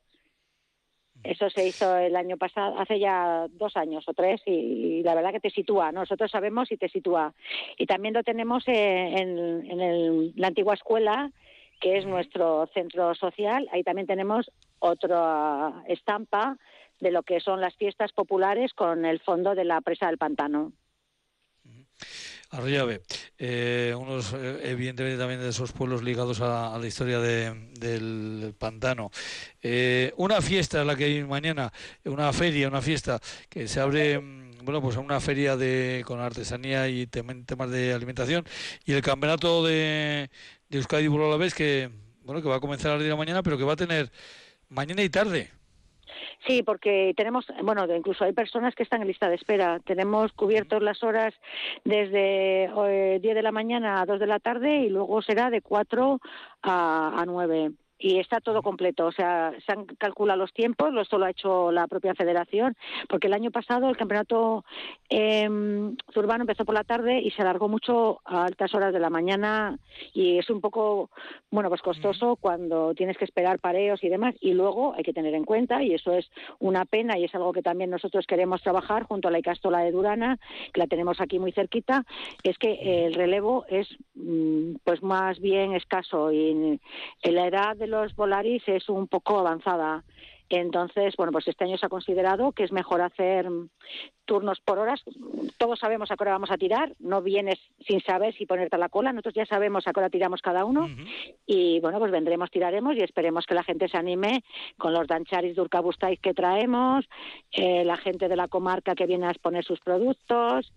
[1.24, 5.32] Eso se hizo el año pasado, hace ya dos años o tres, y, la verdad
[5.32, 5.90] que te sitúa.
[5.92, 7.34] Nosotros sabemos y te sitúa.
[7.76, 11.30] Y también lo tenemos en, en- el- la antigua escuela,
[11.80, 13.68] que es nuestro centro social.
[13.72, 16.56] Ahí también tenemos otra estampa
[17.00, 20.72] de lo que son las fiestas populares con el fondo de la presa del pantano.
[21.64, 23.02] Arroyo Ave,
[23.38, 28.54] eh, unos, eh, evidentemente también de esos pueblos ligados a, a la historia de- del
[28.58, 29.10] pantano.
[29.62, 31.70] Eh, una fiesta la que hay mañana,
[32.04, 36.20] una feria, una fiesta que se abre, mm, bueno, pues a una feria de con
[36.20, 38.44] artesanía y tem- temas de alimentación
[38.86, 40.30] y el campeonato de,
[40.70, 41.90] de Euskadi Burro Alavés que,
[42.22, 43.76] bueno, que va a comenzar a las 10 de la mañana, pero que va a
[43.76, 44.10] tener
[44.70, 45.50] mañana y tarde.
[46.46, 49.80] Sí, porque tenemos, bueno, incluso hay personas que están en lista de espera.
[49.84, 51.34] Tenemos cubiertos las horas
[51.84, 55.62] desde eh, 10 de la mañana a 2 de la tarde y luego será de
[55.62, 56.20] 4
[56.62, 57.72] a, a 9.
[57.98, 61.30] Y está todo completo, o sea, se han calculado los tiempos, lo esto lo ha
[61.30, 62.76] hecho la propia federación,
[63.08, 64.64] porque el año pasado el campeonato
[65.10, 69.10] eh, urbano empezó por la tarde y se alargó mucho a altas horas de la
[69.10, 69.78] mañana
[70.12, 71.10] y es un poco,
[71.50, 74.34] bueno, pues costoso cuando tienes que esperar pareos y demás.
[74.40, 77.52] Y luego hay que tener en cuenta, y eso es una pena y es algo
[77.52, 80.38] que también nosotros queremos trabajar junto a la Icastola de Durana,
[80.72, 82.04] que la tenemos aquí muy cerquita,
[82.42, 86.78] es que el relevo es mm, pues más bien escaso y
[87.22, 90.04] en la edad de los volaris es un poco avanzada.
[90.50, 93.46] Entonces, bueno, pues este año se ha considerado que es mejor hacer
[94.24, 95.02] turnos por horas.
[95.58, 98.78] Todos sabemos a qué hora vamos a tirar, no vienes sin saber si ponerte a
[98.78, 100.88] la cola, nosotros ya sabemos a qué hora tiramos cada uno.
[101.46, 104.42] Y bueno, pues vendremos, tiraremos y esperemos que la gente se anime
[104.78, 107.06] con los dancharis de Urkabustaiz que traemos,
[107.52, 110.72] eh, la gente de la comarca que viene a exponer sus productos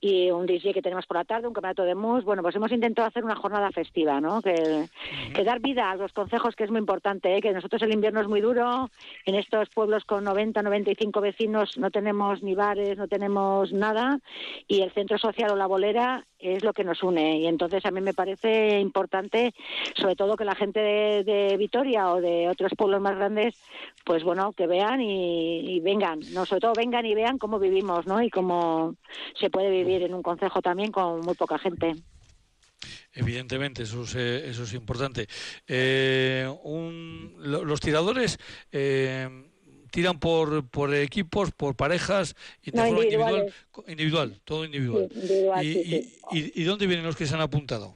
[0.00, 2.24] y un DJ que tenemos por la tarde, un campeonato de mus.
[2.24, 4.40] Bueno, pues hemos intentado hacer una jornada festiva, ¿no?
[4.40, 4.88] Que,
[5.34, 7.40] que dar vida a los consejos, que es muy importante, ¿eh?
[7.40, 8.90] que nosotros el invierno es muy duro,
[9.24, 14.20] en estos pueblos con 90, 95 vecinos no tenemos ni bares, no tenemos nada,
[14.66, 17.38] y el centro social o la bolera es lo que nos une.
[17.38, 19.52] Y entonces a mí me parece importante,
[19.96, 23.54] sobre todo que la gente de, Vitoria o de otros pueblos más grandes,
[24.04, 28.22] pues bueno, que vean y, vengan, no, sobre todo vengan y vean cómo vivimos, ¿no?
[28.22, 28.94] Y cómo
[29.38, 31.94] se puede vivir en un concejo también con muy poca gente.
[33.12, 35.26] Evidentemente, eso es, eh, eso es importante.
[35.66, 38.38] Eh, un- lo- los tiradores
[38.70, 39.28] eh,
[39.90, 43.54] tiran por, por equipos, por parejas, y de No, individual,
[43.86, 45.08] individual, todo individual.
[45.10, 46.20] Sí, individual, y, sí, y- sí.
[46.54, 47.94] y- y dónde vienen los que se han apuntado?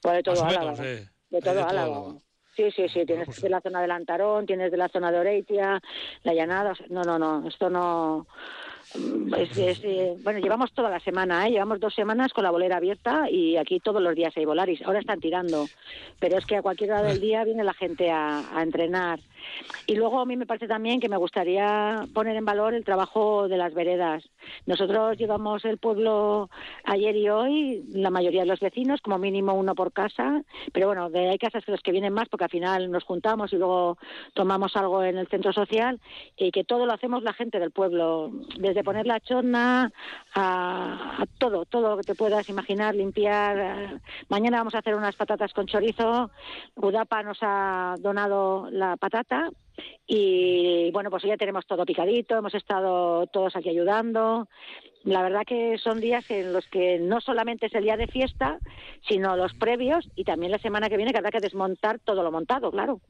[0.00, 0.72] Pues de todo Álava.
[0.84, 1.08] eh.
[1.30, 2.14] De todo de todo Álava.
[2.56, 5.18] Sí, sí, sí, tienes pues de la zona del Antarón, tienes de la zona de
[5.18, 5.80] Oreitia,
[6.22, 8.28] la Llanada, o sea, no, no, no, esto no...
[8.94, 11.50] mm, es- es, eh, bueno, llevamos toda la semana, ¿eh?
[11.50, 14.80] llevamos dos semanas con la bolera abierta y aquí todos los días hay volaris.
[14.82, 15.66] Ahora están tirando,
[16.20, 19.18] pero es que a cualquier hora del día viene la gente a, a entrenar.
[19.86, 23.48] Y luego a mí me parece también que me gustaría poner en valor el trabajo
[23.48, 24.24] de las veredas.
[24.66, 26.50] Nosotros llevamos el pueblo
[26.84, 31.10] ayer y hoy, la mayoría de los vecinos, como mínimo uno por casa, pero bueno,
[31.10, 33.98] de, hay casas que los que vienen más porque al final nos juntamos y luego
[34.32, 36.00] tomamos algo en el centro social
[36.36, 39.92] y que todo lo hacemos la gente del pueblo, desde poner la chorna
[40.34, 44.00] a, a todo, todo lo que te puedas imaginar, limpiar.
[44.28, 46.30] Mañana vamos a hacer unas patatas con chorizo.
[46.76, 49.43] Udapa nos ha donado la patata
[50.06, 54.48] y bueno, pues ya tenemos todo picadito, hemos estado todos aquí ayudando.
[55.04, 58.58] La verdad que son días en los que no solamente es el día de fiesta,
[59.06, 62.32] sino los previos y también la semana que viene que habrá que desmontar todo lo
[62.32, 63.00] montado, claro.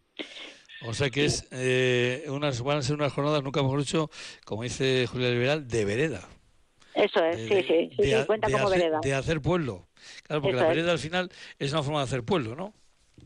[0.87, 4.11] O sea que es eh, unas, van a ser unas jornadas, nunca mejor dicho,
[4.45, 6.29] como dice Julia Liberal, de vereda.
[6.95, 9.01] Eso es, De- sí, sí, sí, de sí, cuenta de como hacer, vereda.
[9.01, 9.87] De hacer pueblo.
[10.25, 10.77] Claro, porque Eso la es.
[10.77, 12.75] vereda al final es una forma de hacer pueblo, ¿no?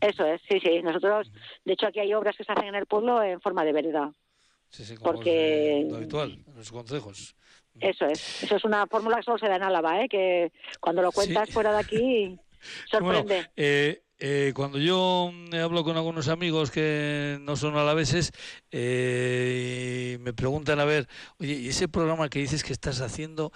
[0.01, 0.81] Eso es, sí, sí.
[0.81, 1.31] Nosotros,
[1.65, 4.11] de hecho, aquí hay obras que se hacen en el pueblo en forma de vereda.
[4.69, 7.35] Sí, sí, como Porque- es, lo habitual en los consejos.
[7.79, 8.43] Eso es.
[8.43, 10.09] Eso es una fórmula que solo se da en Álava, ¿eh?
[10.09, 11.53] Que cuando lo cuentas Sí.
[11.53, 12.39] fuera de aquí
[12.91, 13.35] sorprende.
[13.35, 18.31] Bueno, eh, eh, cuando yo hablo con algunos amigos que no son alaveses,
[18.69, 21.07] eh, y me preguntan, a ver,
[21.39, 23.51] oye, ¿y ese programa que dices que estás haciendo,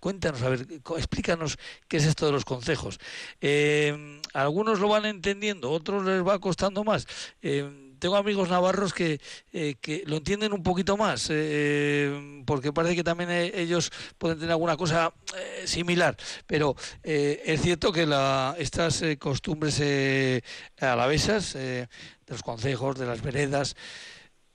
[0.00, 0.66] cuéntanos, a ver,
[0.96, 1.58] explícanos
[1.88, 2.98] qué es esto de los consejos.
[3.40, 7.06] Eh, algunos lo van entendiendo, otros les va costando más.
[7.42, 9.20] Eh, tengo amigos navarros que,
[9.52, 14.38] eh, que lo entienden un poquito más, eh, porque parece que también eh, ellos pueden
[14.38, 15.14] tener alguna cosa
[15.64, 16.16] similar.
[16.48, 16.74] Pero
[17.04, 19.80] es cierto que la, estas costumbres
[20.80, 21.88] alavesas, de
[22.26, 23.76] los consejos, de las veredas,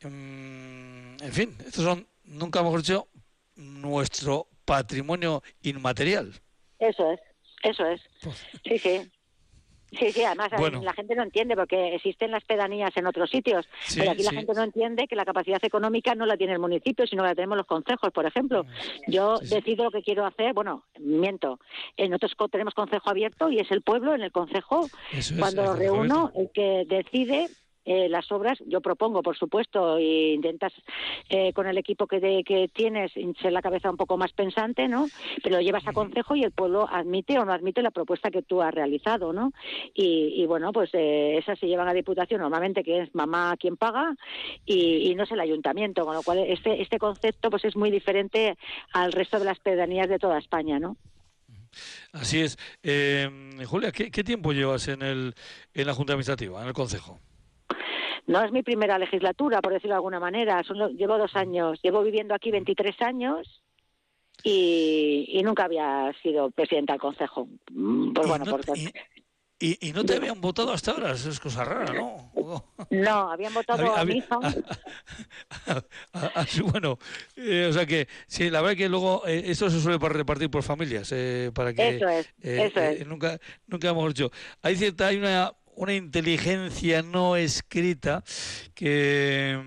[0.01, 3.07] en fin, estos son, nunca mejor dicho,
[3.55, 6.33] nuestro patrimonio inmaterial.
[6.77, 7.19] Eso es,
[7.63, 8.01] eso es.
[8.21, 9.11] Pues sí, sí.
[9.89, 10.51] Sí, sí, además
[10.83, 14.53] la gente no entiende porque existen las pedanías en otros sitios, pero aquí la gente
[14.53, 17.55] no entiende que la capacidad económica no la tiene el municipio, sino que la tenemos
[17.57, 18.65] los consejos, por ejemplo.
[18.65, 21.61] Mm, Yo decido lo que quiero hacer, bueno, miento,
[21.97, 24.89] nosotros tenemos consejo abierto y es el pueblo en el consejo,
[25.39, 27.47] cuando reúno, el que decide
[27.87, 28.59] eh, las obras.
[28.65, 30.73] Yo propongo, por supuesto, e intentas
[31.29, 35.07] eh, con el equipo que, que tienes ser la cabeza un poco más pensante, ¿no?
[35.41, 38.41] Pero lo llevas a consejo y el pueblo admite o no admite la propuesta que
[38.41, 39.53] tú has realizado, ¿no?
[39.93, 44.13] Y, bueno, pues eh, esas se llevan a diputación normalmente, que es mamá quien paga
[44.65, 48.57] y, no es el ayuntamiento, con lo cual este, este concepto pues es muy diferente
[48.91, 50.97] al resto de las pedanías de toda España, ¿no?
[52.11, 52.57] Así es.
[53.65, 55.35] Julia, ¿qué, ¿qué, tiempo llevas en, el,
[55.73, 57.21] en la Junta Administrativa, en el Consejo?
[58.27, 60.61] No es mi primera legislatura, por decirlo de alguna manera.
[60.95, 61.79] llevo dos años.
[61.81, 63.63] Llevo viviendo aquí 23 años
[64.43, 67.47] y, nunca había sido presidenta del Consejo.
[67.71, 68.57] Mm, pues bueno, no,
[69.59, 72.31] y, no te habían votado hasta ahora, eso es cosa rara, ¿no?
[72.91, 74.37] No, habían votado a, hija.
[76.71, 76.99] bueno,
[77.35, 80.61] eh, o sea que, sí, la verdad que luego eh, esto se suele repartir por
[80.61, 81.95] familias, eh, para que...
[81.95, 83.07] Eso es, eso es.
[83.07, 84.29] Nunca, nunca hemos dicho.
[84.61, 88.23] Hay cierta, hay una una inteligencia no escrita
[88.73, 89.59] que,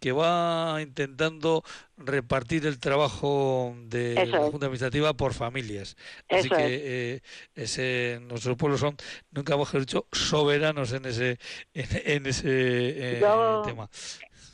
[0.00, 1.62] que va intentando
[1.98, 5.96] repartir el trabajo de la Junta Administrativa por familias.
[6.30, 7.20] Así que eh,
[7.54, 8.96] ese, nuestros pueblos son,
[9.32, 11.38] nunca hemos dicho, soberanos en ese,
[11.74, 13.22] en, ese eh,
[13.66, 13.90] tema.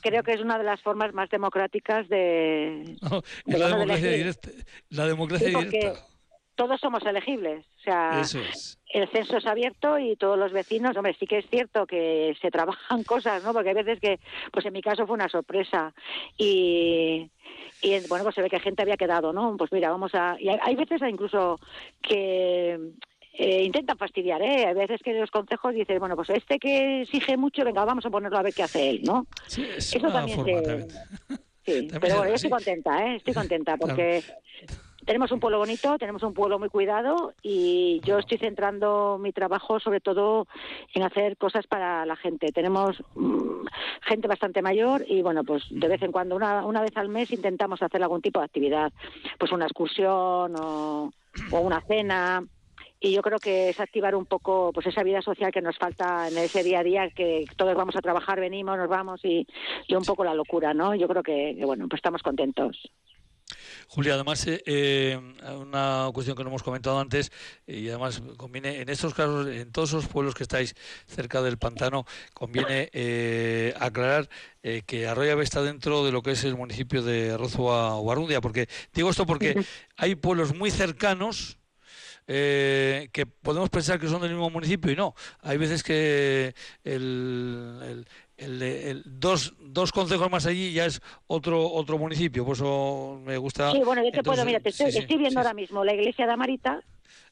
[0.01, 2.97] creo que es una de las formas más democráticas de,
[3.47, 4.51] la, democracia directa,
[4.89, 6.11] la democracia directa
[6.61, 7.65] todos somos elegibles.
[7.79, 8.23] O sea,
[8.93, 12.51] el censo es abierto y todos los vecinos, hombre, sí que es cierto que se
[12.51, 13.55] trabajan cosas, ¿no?
[13.55, 14.21] Porque hay veces que,
[14.53, 15.95] pues en mi caso fue una sorpresa.
[16.37, 17.31] Y,
[17.81, 19.57] y bueno, pues se ve que gente había quedado, ¿no?
[19.57, 20.37] Pues mira, vamos a...
[20.39, 21.59] Y hay, veces incluso
[22.03, 22.79] que
[23.33, 24.67] eh, intentan fastidiar, ¿eh?
[24.67, 28.11] Hay veces que los consejos dicen, bueno, pues este que exige mucho, venga, vamos a
[28.11, 29.27] ponerlo a ver qué hace él, ¿no?
[29.47, 30.89] Sí, es Eso también, se...
[31.63, 33.17] Sí, pero bueno, yo estoy contenta, ¿eh?
[33.17, 34.25] Estoy contenta porque
[35.05, 39.81] tenemos un pueblo bonito, tenemos un pueblo muy cuidado y yo estoy centrando mi trabajo
[39.81, 40.47] sobre todo
[40.95, 42.53] en hacer cosas para la gente.
[42.53, 43.67] Tenemos mm,
[44.03, 47.31] gente bastante mayor y bueno, pues de vez en cuando, una, una vez al mes
[47.31, 48.93] intentamos hacer algún tipo de actividad,
[49.39, 51.13] pues una excursión o,
[51.53, 52.45] una cena.
[53.03, 56.29] Y yo creo que es activar un poco pues esa vida social que nos falta
[56.29, 59.47] en ese día a día que todos vamos a trabajar venimos nos vamos y,
[59.87, 62.77] y un poco la locura no yo creo que, que bueno pues estamos contentos
[63.89, 65.21] Julia, además, eh, eh,
[65.59, 67.31] una cuestión que no hemos comentado antes,
[67.67, 70.75] y además conviene, en estos casos, en todos esos pueblos que estáis
[71.07, 72.05] cerca del pantano,
[72.35, 74.29] conviene eh, aclarar
[74.87, 78.69] que Arroyo está dentro de lo que es el municipio de Rozua o Barrundia, porque
[78.93, 79.65] digo esto porque
[79.97, 81.57] hay pueblos muy cercanos,
[82.27, 85.15] que podemos pensar que son del mismo municipio y no.
[85.41, 86.55] Hay veces que
[86.85, 88.07] el, el,
[89.05, 93.73] dos, dos consejos más allí ya es otro otro municipio, por eso me gusta.
[93.73, 96.83] Sí, bueno, yo te puedo, mira, te estoy, viendo ahora mismo la iglesia de Amarita.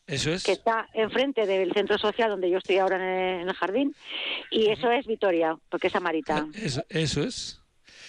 [0.07, 0.45] Eso es.
[0.45, 3.95] Que está enfrente del centro social donde yo estoy ahora en el, jardín.
[4.51, 6.39] Y eso es Vitoria, porque es Amarita.
[6.39, 7.61] Ah, eso, eso es.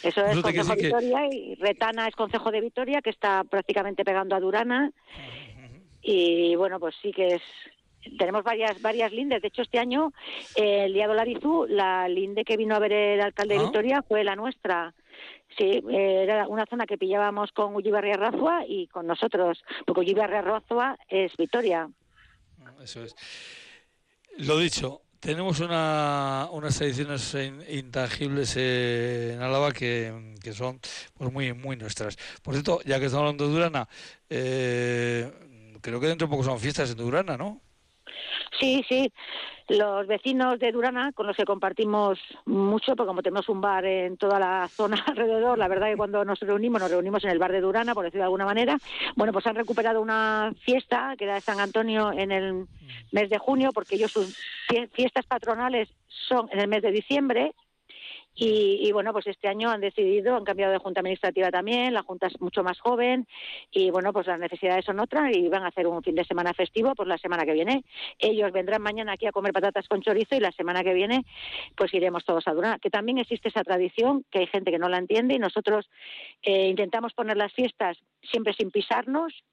[0.01, 4.35] Eso es Consejo de Vitoria y Retana es Consejo de Vitoria, que está prácticamente pegando
[4.35, 4.91] a Durana.
[6.01, 7.41] Y bueno, pues sí que es
[8.17, 9.41] tenemos varias varias lindes.
[9.41, 10.13] De hecho, este año,
[10.55, 13.63] eh, el día de Larizú, la linde que vino a ver el alcalde de ah.
[13.65, 14.93] Vitoria fue la nuestra.
[15.57, 20.41] Sí, eh, era una zona que pillábamos con Ullibarri Razua y con nosotros, porque Ullibarri
[20.41, 21.89] Razua es Vitoria.
[22.81, 23.15] Eso es.
[24.37, 27.35] Lo dicho, tenemos una, unas ediciones
[27.69, 30.79] intangibles en Álava que, que, son
[31.17, 32.17] pues muy muy nuestras.
[32.41, 33.89] Por cierto, ya que estamos hablando de Durana,
[34.29, 35.29] eh,
[35.81, 37.61] creo que dentro de poco son fiestas en Durana, ¿no?
[38.59, 39.11] Sí, sí.
[39.67, 44.17] Los vecinos de Durana, con los que compartimos mucho, porque como tenemos un bar en
[44.17, 47.51] toda la zona alrededor, la verdad que cuando nos reunimos, nos reunimos en el bar
[47.51, 48.77] de Durana, por decirlo de alguna manera.
[49.15, 52.65] Bueno, pues han recuperado una fiesta que era de San Antonio en el
[53.11, 54.37] mes de junio, porque ellos sus
[54.93, 57.53] fiestas patronales son en el mes de diciembre
[58.41, 62.27] Y, bueno, pues este año han decidido, han cambiado de junta administrativa también, la junta
[62.27, 63.27] es mucho más joven
[63.69, 66.53] y bueno, pues las necesidades son otras y van a hacer un fin de semana
[66.53, 67.83] festivo pues la semana que viene.
[68.17, 71.25] Ellos vendrán mañana aquí a comer patatas con chorizo y la semana que viene
[71.75, 72.79] pues iremos todos a Durán.
[72.79, 75.89] Que también existe esa tradición, que hay gente que no la entiende y nosotros
[76.41, 79.43] eh, intentamos poner las fiestas siempre sin pisarnos,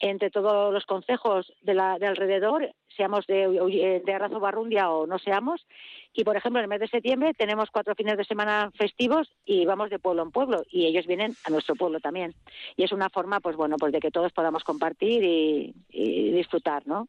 [0.00, 5.18] entre todos los consejos de, la, de alrededor, seamos de, de Arrazo Barrundia o no
[5.18, 5.66] seamos.
[6.12, 9.64] Y, por ejemplo, en el mes de septiembre tenemos cuatro fines de semana festivos y
[9.66, 12.34] vamos de pueblo en pueblo y ellos vienen a nuestro pueblo también.
[12.76, 17.08] Y es una forma, pues bueno, pues de que todos podamos compartir y, disfrutar, ¿no?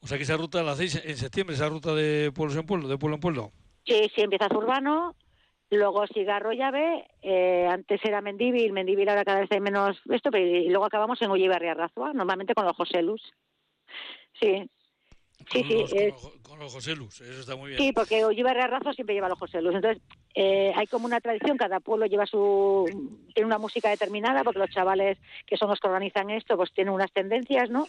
[0.00, 2.88] O sea que esa ruta la hacéis en septiembre, esa ruta de pueblos en pueblo,
[2.88, 3.52] de pueblo en pueblo.
[3.84, 5.14] Sí, sí, empieza Urbano,
[5.70, 10.44] Luego sigue Arroyave, eh, antes era Mendívil, Mendívil ahora cada vez hay menos esto, pero
[10.44, 13.22] y luego acabamos en Ollivarri Arrazua, normalmente con los José Luz.
[14.40, 14.70] Sí.
[15.52, 16.12] Sí, sí,
[16.42, 17.80] con, los, José Luz, eso está muy bien.
[17.80, 19.74] Sí, porque Ollivarri Arrazua siempre lleva los José Luz.
[19.74, 20.02] Entonces,
[20.34, 22.84] eh, hay como una tradición, cada pueblo lleva su.
[23.34, 25.16] tiene una música determinada, porque los chavales
[25.46, 27.86] que son los que organizan esto, pues tienen unas tendencias, ¿no?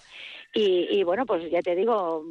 [0.54, 2.24] Y, y bueno, pues ya te digo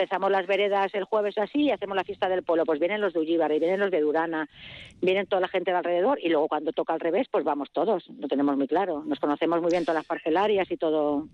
[0.00, 2.64] empezamos las veredas el jueves así y hacemos la fiesta del pueblo.
[2.64, 4.48] Pues vienen los de Ullíbar y vienen los de Durana,
[5.02, 8.08] vienen toda la gente de alrededor y luego cuando toca al revés, pues vamos todos,
[8.18, 9.04] lo tenemos muy claro.
[9.04, 11.28] Nos conocemos muy bien todas las parcelarias y todo.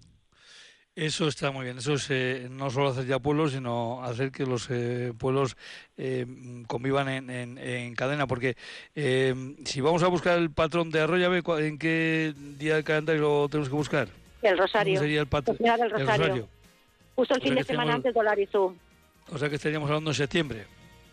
[0.97, 1.79] Eso está muy bien.
[1.79, 5.57] Eso es eh, no solo hacer ya pueblos, sino hacer que los eh, pueblos
[5.97, 6.27] eh,
[6.67, 8.27] convivan en, cadena.
[8.27, 8.57] Porque
[8.97, 13.69] si vamos a buscar el patrón de Arroyave, ¿en qué día del calendario lo tenemos
[13.69, 14.09] que buscar?
[14.43, 14.99] El Rosario.
[14.99, 15.57] sería el patrón?
[15.61, 16.49] El Rosario.
[17.17, 18.77] Justo el fin de semana antes de Dolarizú.
[19.33, 20.65] O sea que estaríamos hablando en septiembre.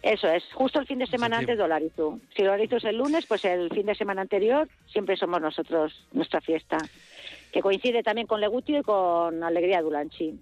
[0.03, 2.19] Eso es, justo el fin de semana antes de Dolarizú.
[2.35, 6.41] Si Dolarizú es el lunes, pues el fin de semana anterior siempre somos nosotros nuestra
[6.41, 6.77] fiesta,
[7.53, 10.37] que coincide también con Legutio y con Alegría Dulanchi.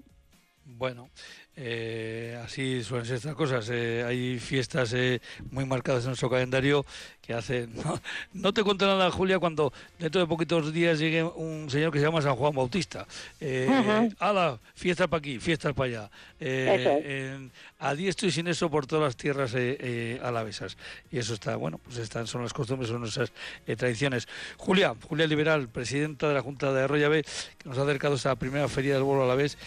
[0.65, 1.09] Bueno,
[1.57, 3.69] eh, así suelen ser estas cosas.
[3.71, 6.85] Eh, hay fiestas eh, muy marcadas en nuestro calendario
[7.21, 7.73] que hacen.
[8.33, 12.05] No, te cuento nada, Julia, cuando dentro de poquitos días llegue un señor que se
[12.05, 13.05] llama San Juan Bautista.
[13.39, 14.59] Eh, ¡Hala!
[14.73, 16.11] Fiestas para aquí, fiestas para allá.
[16.39, 17.49] Eh,
[17.79, 19.53] a diestro y sin eso por todas las tierras
[20.23, 20.77] alavesas.
[21.11, 23.31] Y eso está, bueno, pues están, son las costumbres, son nuestras
[23.77, 24.27] tradiciones.
[24.57, 27.23] Julia, Julia Liberal, presidenta de la Junta de Arroyave,
[27.57, 29.57] que nos ha acercado a esa primera feria del bolo a la vez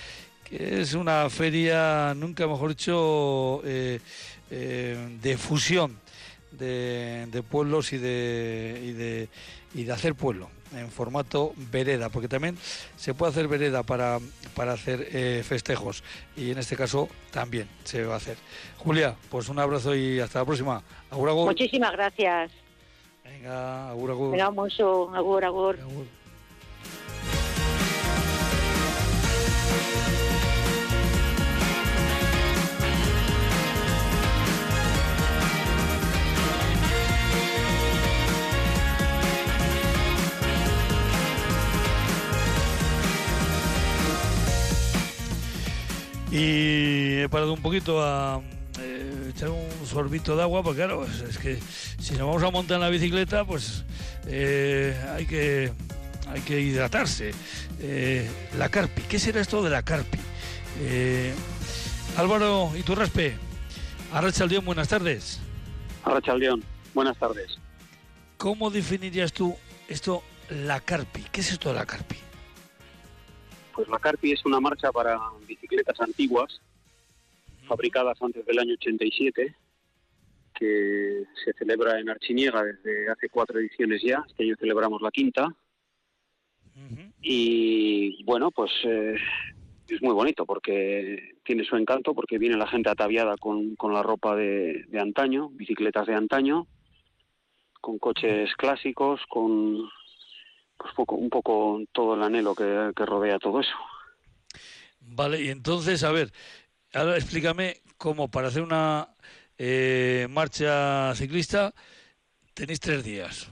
[0.44, 4.00] que es una feria, nunca mejor dicho, eh,
[4.50, 5.98] eh, de fusión
[6.58, 9.28] de, pueblos y de, y de,
[9.74, 12.56] y de hacer pueblo en formato vereda, porque también
[12.96, 14.18] se puede hacer vereda para,
[14.56, 16.02] para hacer eh, festejos
[16.36, 18.36] y en este caso también se va a hacer.
[18.78, 20.82] Julia, pues un abrazo y hasta la próxima.
[21.12, 22.50] Muchísimas gracias.
[23.24, 24.30] Venga, agur, agur.
[24.32, 25.78] Venga, agur, agur.
[46.34, 48.42] Y he parado un poquito a
[48.80, 51.60] eh, echar un sorbito de agua, porque claro, es, que
[52.00, 53.84] si nos vamos a montar en la bicicleta, pues
[54.26, 55.72] eh, hay que
[56.28, 57.30] hay que hidratarse.
[57.78, 58.28] Eh,
[58.58, 60.18] la carpi, ¿qué será esto de la carpi?
[62.16, 63.36] Álvaro Iturraspe,
[64.12, 65.38] Arrachaldeón, buenas tardes.
[66.02, 66.64] Arrachaldeón,
[66.94, 67.60] buenas tardes.
[68.38, 69.54] ¿Cómo definirías tú
[69.86, 71.24] esto, la carpi?
[71.30, 72.23] ¿Qué es esto de la carpi?
[73.74, 75.18] Pues la Carpi es una marcha para
[75.48, 76.60] bicicletas antiguas,
[77.66, 79.54] fabricadas antes del año 87,
[80.54, 84.22] que se celebra en Archiniega desde hace cuatro ediciones ya.
[84.28, 85.48] Este año celebramos la quinta.
[87.20, 89.16] Y bueno, pues eh,
[89.88, 94.02] es muy bonito porque tiene su encanto, porque viene la gente ataviada con, con la
[94.02, 96.66] ropa de, de antaño, bicicletas de antaño,
[97.80, 99.88] con coches clásicos, con
[100.76, 103.76] pues poco, un poco todo el anhelo que, rodea todo eso.
[105.00, 106.32] Vale, y entonces, a ver,
[106.92, 109.08] ahora explícame cómo para hacer una
[109.58, 111.74] eh, marcha ciclista
[112.54, 113.50] tenéis tres días.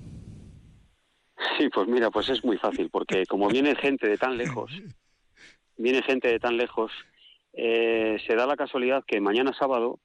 [1.58, 4.72] Sí, pues mira, pues es muy fácil, porque como viene gente de tan lejos,
[5.76, 6.92] viene gente de tan lejos,
[7.52, 9.98] eh, se da la casualidad que mañana sábado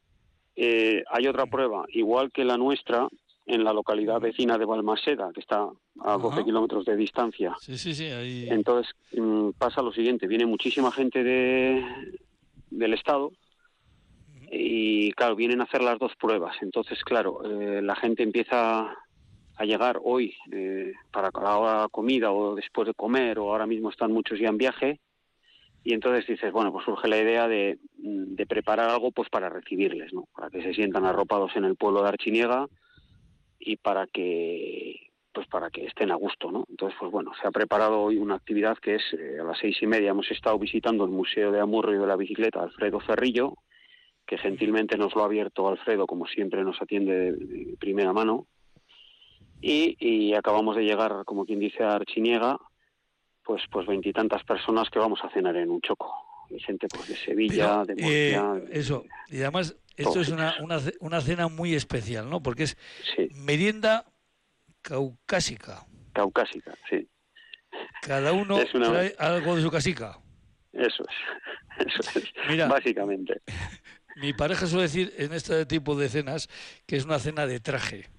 [0.55, 3.07] eh, hay otra prueba, igual que la nuestra,
[3.47, 5.69] en la localidad vecina de Balmaseda, que está
[6.01, 7.55] a 12 kilómetros de distancia.
[7.61, 8.05] Sí, sí, sí.
[8.07, 8.47] Ahí...
[8.49, 11.83] Entonces mm, pasa lo siguiente, viene muchísima gente de,
[12.69, 13.31] del Estado
[14.51, 16.57] y claro, vienen a hacer las dos pruebas.
[16.61, 18.93] Entonces, claro, eh, la gente empieza
[19.55, 23.89] a llegar hoy eh, para la hora comida o después de comer o ahora mismo
[23.89, 24.99] están muchos ya en viaje
[25.83, 29.47] y entonces dices, bueno, pues surge la idea de, mm, de preparar algo pues para
[29.47, 30.27] recibirles, ¿no?
[30.35, 32.67] Para que se sientan arropados en el pueblo de Archiniega
[33.59, 36.65] y para que pues para que estén a gusto, ¿no?
[36.67, 39.77] Entonces, pues bueno, se ha preparado hoy una actividad que es eh, a las seis
[39.83, 43.53] y media hemos estado visitando el Museo de Amurrio de la Bicicleta Alfredo Cerrillo,
[44.25, 48.47] que gentilmente nos lo ha abierto Alfredo, como siempre nos atiende de, primera mano,
[49.61, 52.57] y, y, acabamos de llegar, como quien dice, a Archiniega,
[53.43, 56.26] pues pues veintitantas personas que vamos a cenar en un choco.
[56.49, 58.53] Hay gente pues de Sevilla, de Murcia...
[58.57, 62.41] Eh, eso, y además esto es una, una, una, cena muy especial, ¿no?
[62.41, 62.77] Porque es
[63.15, 63.29] sí.
[63.35, 64.05] merienda
[64.81, 65.85] caucásica.
[66.13, 67.07] Caucásica, sí.
[68.01, 70.17] Cada uno una- trae algo de su casica.
[70.73, 72.67] Eso es, eso es, Mira.
[72.67, 73.41] básicamente.
[74.15, 76.49] Mi pareja suele decir en este tipo de cenas
[76.87, 78.09] que es una cena de traje.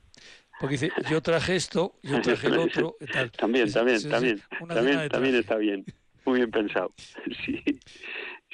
[0.61, 3.31] Porque dice, yo traje esto, yo traje el otro, y tal.
[3.33, 5.85] También, Es- también, es- también, una cena también, también está bien,
[6.29, 6.93] muy bien pensado.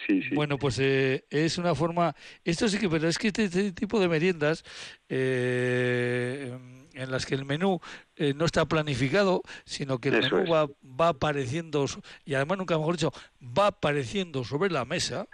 [0.07, 0.35] Sí, sí, sí.
[0.35, 2.14] Bueno, pues eh, es una forma.
[2.45, 4.64] Esto sí que, pero es que este, este tipo de meriendas
[5.09, 6.53] eh,
[6.95, 7.81] en las que el menú
[8.16, 11.87] eh, no está planificado, sino que el Eso menú va, va apareciendo,
[12.25, 15.27] y además nunca mejor dicho, va apareciendo sobre la mesa,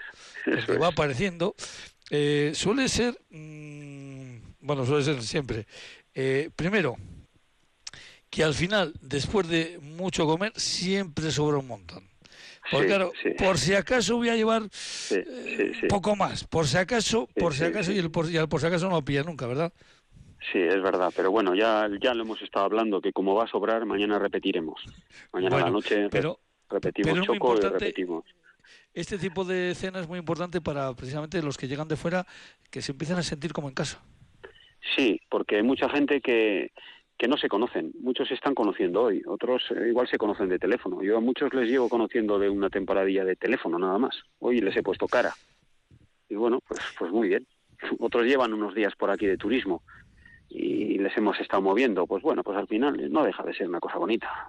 [0.80, 1.54] va apareciendo,
[2.10, 5.66] eh, suele ser, mm, bueno, suele ser siempre,
[6.14, 6.96] eh, primero,
[8.28, 12.09] que al final, después de mucho comer, siempre sobra un montón.
[12.70, 13.30] Porque Sí, claro, sí.
[13.38, 17.64] por si acaso voy a llevar Sí, eh, poco más, por si acaso, por si
[17.64, 19.72] acaso, y el por, y al por si acaso no lo pilla nunca, ¿verdad?
[20.52, 23.48] Sí, es verdad, pero bueno, ya, ya lo hemos estado hablando, que como va a
[23.48, 24.80] sobrar, mañana repetiremos.
[25.32, 28.24] Mañana a la noche Pero repetimos pero choco y repetimos.
[28.94, 32.26] este tipo de cena es muy importante para precisamente los que llegan de fuera,
[32.70, 34.00] que se empiecen a sentir como en casa.
[34.96, 36.72] Sí, porque hay mucha gente que,
[37.20, 37.92] que no se conocen.
[38.00, 41.02] Muchos se están conociendo hoy, otros eh, igual se conocen de teléfono.
[41.02, 44.22] Yo a muchos les llevo conociendo de una temporadilla de teléfono nada más.
[44.38, 45.34] Hoy les he puesto cara.
[46.30, 47.46] Y bueno, pues, pues muy bien.
[47.98, 49.82] Otros llevan unos días por aquí de turismo
[50.48, 52.06] y les hemos estado moviendo.
[52.06, 54.48] Pues bueno, pues al final no deja de ser una cosa bonita.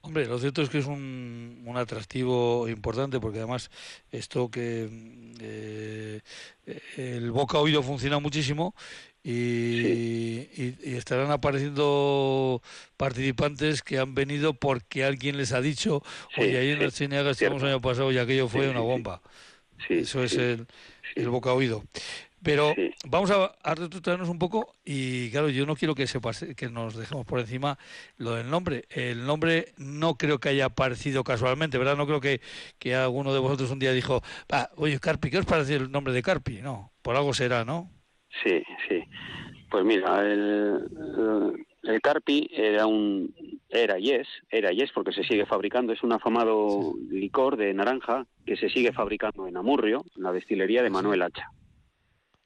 [0.00, 3.70] Hombre, lo cierto es que es un, un atractivo importante porque además
[4.10, 6.20] esto que mm, eh,
[6.96, 8.74] el boca oído funciona muchísimo
[9.22, 12.62] y, y- y estarán apareciendo
[12.96, 16.02] participantes que han venido porque alguien les ha dicho,
[16.34, 18.70] Sí, oye, ahí en sí, la Cineaga estuvimos el año pasado y aquello fue Sí,
[18.70, 18.88] una sí, sí.
[18.90, 19.22] bomba.
[19.88, 20.66] Sí, Eso es sí, el,
[21.14, 21.22] sí.
[21.22, 21.84] el boca oído.
[22.42, 22.92] Pero Sí.
[23.04, 26.68] vamos a, a retrotraernos un poco y claro, yo no quiero que se pase, que
[26.70, 27.78] nos dejemos por encima
[28.16, 28.86] lo del nombre.
[28.90, 31.96] El nombre no creo que haya aparecido casualmente, ¿verdad?
[31.96, 32.40] No creo que,
[32.78, 36.12] que alguno de vosotros un día dijo, "Ah, oye, Carpi, ¿qué os parece el nombre
[36.14, 36.62] de Carpi?
[36.62, 37.90] No, por algo será, ¿no?
[38.42, 39.02] Sí, sí.
[39.70, 40.88] Pues mira, el,
[42.02, 43.34] Carpi era un
[43.68, 47.72] era y es, era y es porque se sigue fabricando, es un afamado licor de
[47.72, 50.90] naranja que se sigue fabricando en Amurrio, en la destilería de.
[50.90, 51.48] Manuel Hacha.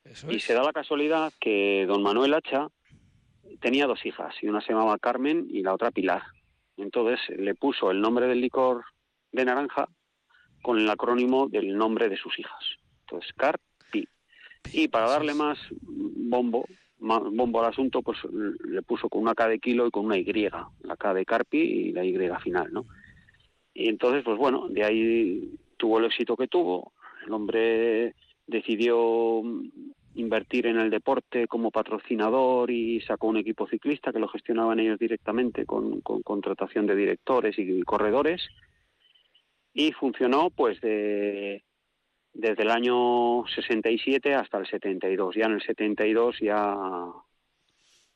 [0.05, 0.45] Eso Y es.
[0.45, 2.69] se da la casualidad que don Manuel Hacha
[3.61, 6.23] tenía dos hijas, y una se llamaba Carmen y la otra Pilar.
[6.77, 8.85] Entonces le puso el nombre del licor
[9.33, 9.89] de naranja
[10.63, 12.63] con el acrónimo del nombre de sus hijas.
[13.01, 13.66] Entonces, Carpi.
[14.73, 16.67] Y para darle más bombo,
[16.99, 18.19] más bombo al asunto, pues
[18.65, 21.59] le puso con una K de kilo y con una Y, la K de Carpi
[21.59, 22.87] y la Y final, ¿no?
[23.75, 26.93] Y entonces, pues bueno, de ahí tuvo el éxito que tuvo.
[27.27, 28.15] El hombre
[28.47, 29.43] decidió
[30.15, 34.99] invertir en el deporte como patrocinador y sacó un equipo ciclista que lo gestionaban ellos
[34.99, 38.49] directamente con, con contratación de directores y corredores
[39.75, 41.63] y funcionó pues de
[42.39, 45.35] desde el año 67 hasta el 72.
[45.37, 46.77] Ya en el 72 ya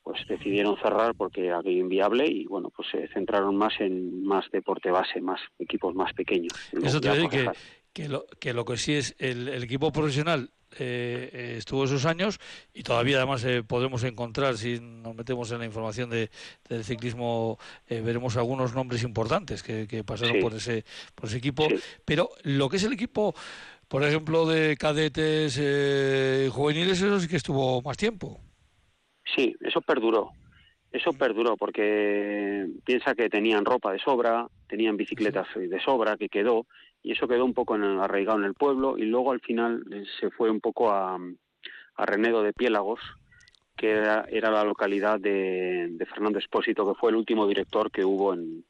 [0.03, 4.91] pues decidieron cerrar porque aquello inviable y bueno, pues se centraron más en más deporte
[4.91, 6.53] base, más equipos más pequeños.
[6.83, 7.51] Eso te cosas- que,
[7.93, 12.39] que, lo, que lo que sí es el, el equipo profesional eh, estuvo esos años
[12.73, 16.31] y todavía además eh, podemos encontrar, si nos metemos en la información de,
[16.69, 17.59] del ciclismo,
[17.89, 20.41] eh, veremos algunos nombres importantes que, que pasaron Sí.
[20.41, 21.65] por ese por ese equipo.
[21.69, 21.77] Sí.
[22.05, 23.35] Pero lo que es el equipo,
[23.91, 28.39] por ejemplo, de cadetes eh, juveniles, eso sí que estuvo más tiempo.
[29.35, 30.31] Sí, eso perduró.
[30.93, 36.67] Eso perduró porque piensa que tenían ropa de sobra, tenían bicicletas de sobra que quedó
[37.03, 39.83] y eso quedó un poco en el- arraigado en el pueblo y luego al final
[39.93, 41.17] eh, se fue un poco a,
[41.97, 43.01] a Renedo de Piélagos,
[43.77, 48.05] que era, era la localidad de, de Fernando Espósito, que fue el último director que
[48.05, 48.65] hubo en,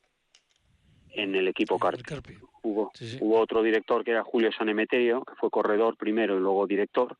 [1.13, 2.03] en el equipo Carpi.
[2.03, 2.35] Carpi.
[2.63, 3.19] Hubo, Sí, sí.
[3.21, 7.17] hubo otro director que era Julio Sanemeterio, que fue corredor primero y luego director,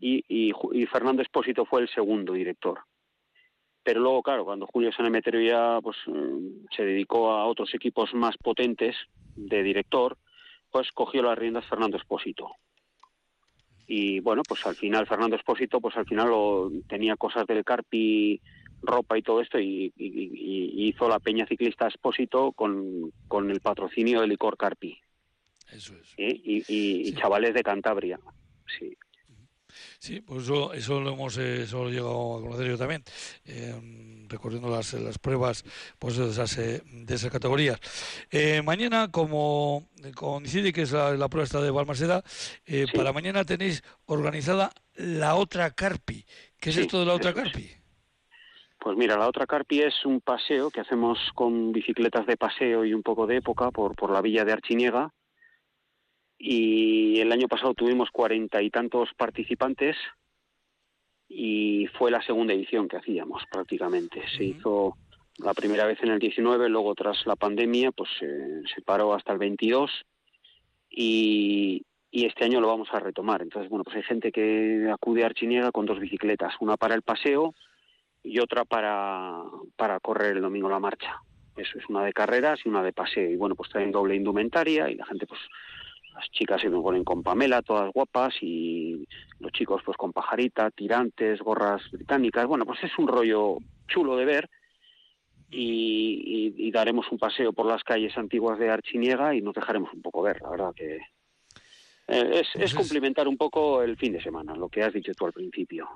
[0.00, 2.80] y, y, Fernando Espósito fue el segundo director.
[3.82, 8.36] Pero luego, claro, cuando Julio Sanemeterio ya pues, eh, se dedicó a otros equipos más
[8.36, 8.96] potentes
[9.34, 10.16] de director,
[10.70, 12.52] pues cogió las riendas Fernando Espósito.
[13.86, 18.40] Y bueno, pues al final Fernando Espósito, pues al final lo, tenía cosas del Carpi
[18.82, 24.28] ropa y todo esto y, hizo la Peña Ciclista Expósito con, con el patrocinio de
[24.28, 24.98] Licor Carpi.
[25.72, 26.14] Eso es.
[26.16, 28.18] Y, chavales de Cantabria.
[28.78, 28.96] Sí.
[29.98, 33.04] Sí, pues eso, eso lo hemos eh, eso llegado a conocer yo también,
[33.44, 35.64] eh, recorriendo las, las pruebas
[35.98, 37.78] pues, de, esas, eh, de esas categorías.
[38.30, 42.24] Eh, mañana, como coincide que es la, prueba esta de Balmaseda,
[42.94, 46.24] para mañana tenéis organizada la otra Carpi.
[46.58, 47.77] ¿Qué es esto de la otra Carpi?
[48.88, 52.94] Pues mira, la otra Carpi es un paseo que hacemos con bicicletas de paseo y
[52.94, 55.12] un poco de época por, por la villa de Archiniega
[56.38, 59.94] y el año pasado tuvimos cuarenta y tantos participantes
[61.28, 64.22] y fue la segunda edición que hacíamos prácticamente.
[64.38, 64.96] Se hizo
[65.36, 69.38] la primera vez en el 19, luego tras la pandemia pues se paró hasta el
[69.38, 69.90] 22
[70.88, 73.42] y, y este año lo vamos a retomar.
[73.42, 77.02] Entonces, bueno, pues hay gente que acude a Archiniega con dos bicicletas, una para el
[77.02, 77.54] paseo
[78.22, 79.42] y otra para,
[79.76, 81.20] para correr el domingo la marcha.
[81.56, 83.30] Eso es una de carreras y una de paseo.
[83.30, 85.40] Y bueno, pues traen doble indumentaria y la gente pues
[86.14, 89.06] las chicas se ponen con Pamela, todas guapas, y
[89.38, 92.46] los chicos pues con pajarita, tirantes, gorras británicas.
[92.46, 94.50] Bueno, pues es un rollo chulo de ver.
[95.50, 100.22] Y, daremos un paseo por las calles antiguas de Archiniega y nos dejaremos un poco
[100.22, 101.00] ver, la verdad que eh,
[102.06, 105.26] es, es pues cumplimentar un poco el fin de semana, lo que has dicho tú
[105.26, 105.88] al principio.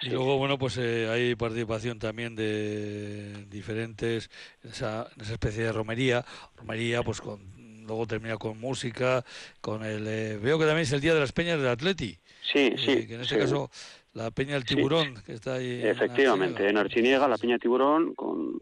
[0.00, 4.30] Y luego, bueno, pues eh, hay participación también de diferentes,
[4.62, 6.24] esa, en esa especie de romería,
[6.56, 9.24] romería pues con luego termina con música,
[9.60, 10.06] con el...
[10.06, 12.18] Eh, veo que también es el Día de las Peñas del Atleti.
[12.42, 13.06] Sí, eh, sí.
[13.06, 13.70] Que en este caso
[14.12, 15.80] la Peña del Tiburón, que está ahí.
[15.82, 18.58] Efectivamente, en Archiniega, la Peña Tiburón, con,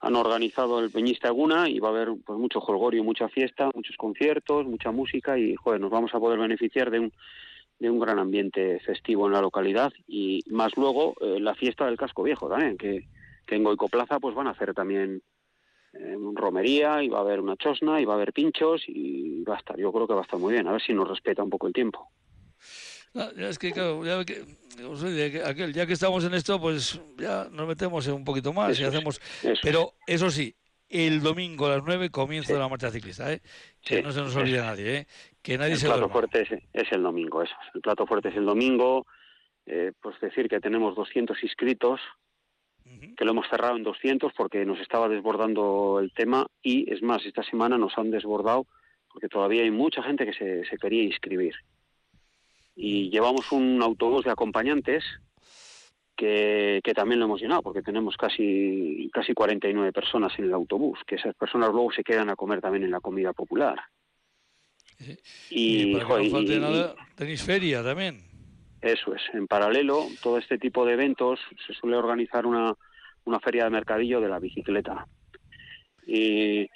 [0.00, 3.96] han organizado el Peñista Eguna y va a haber pues mucho jolgorio, mucha fiesta, muchos
[3.96, 7.12] conciertos, mucha música y, joder, nos vamos a poder beneficiar de un
[7.82, 11.96] de un gran ambiente festivo en la localidad y más luego eh, la fiesta del
[11.96, 13.08] casco viejo también que,
[13.44, 15.20] que en Goico Plaza pues van a hacer también
[15.94, 19.56] en romería, y va a haber una chosna, y va a haber pinchos, y va
[19.56, 21.42] a estar, yo creo que va a estar muy bien, a ver si nos respeta
[21.42, 22.08] un poco el tiempo.
[23.12, 27.68] ya es que, claro, ya que, aquel, ya que estamos en esto, pues ya nos
[27.68, 29.20] metemos un poquito más y hacemos.
[29.62, 30.56] pero eso sí,
[30.92, 33.40] el domingo a las 9 comienzo de la marcha ciclista, ¿eh?
[33.80, 35.06] Que no se nos olvide nadie, ¿eh?
[35.40, 37.54] Que nadie el se plato fuerte es, el domingo, eso.
[37.74, 39.06] El plato fuerte es el domingo.
[39.64, 42.00] Eh, pues decir que tenemos 200 inscritos,
[43.16, 47.24] que lo hemos cerrado en 200 porque nos estaba desbordando el tema y es más,
[47.24, 48.66] esta semana nos han desbordado
[49.10, 51.54] porque todavía hay mucha gente que se, se quería inscribir.
[52.74, 55.04] Y llevamos un autobús de acompañantes
[56.16, 60.98] que, que, también lo hemos llenado porque tenemos casi, casi 49 personas en el autobús,
[61.06, 63.80] que esas personas luego se quedan a comer también en la comida popular.
[65.50, 68.22] Y, nada, tenéis feria también.
[68.80, 69.22] Eso es.
[69.32, 72.74] En paralelo, todo este tipo de eventos se suele organizar una,
[73.24, 75.06] una feria de mercadillo de la bicicleta.
[76.06, 76.68] Y,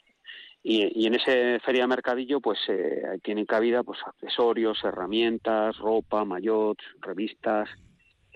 [0.62, 6.84] y, en ese feria de mercadillo, pues eh, tienen cabida pues accesorios, herramientas, ropa, mayots,
[7.01, 7.68] revistas.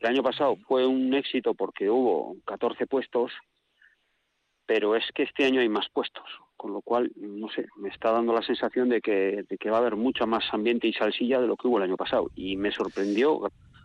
[0.01, 3.33] El año pasado fue un éxito porque hubo 14 puestos,
[4.65, 6.25] pero es que este año hay más puestos,
[6.57, 9.77] con lo cual, no sé, me está dando la sensación de que, de que va
[9.77, 12.31] a haber mucho más ambiente y salsilla de lo que hubo el año pasado.
[12.35, 13.41] Y me sorprendió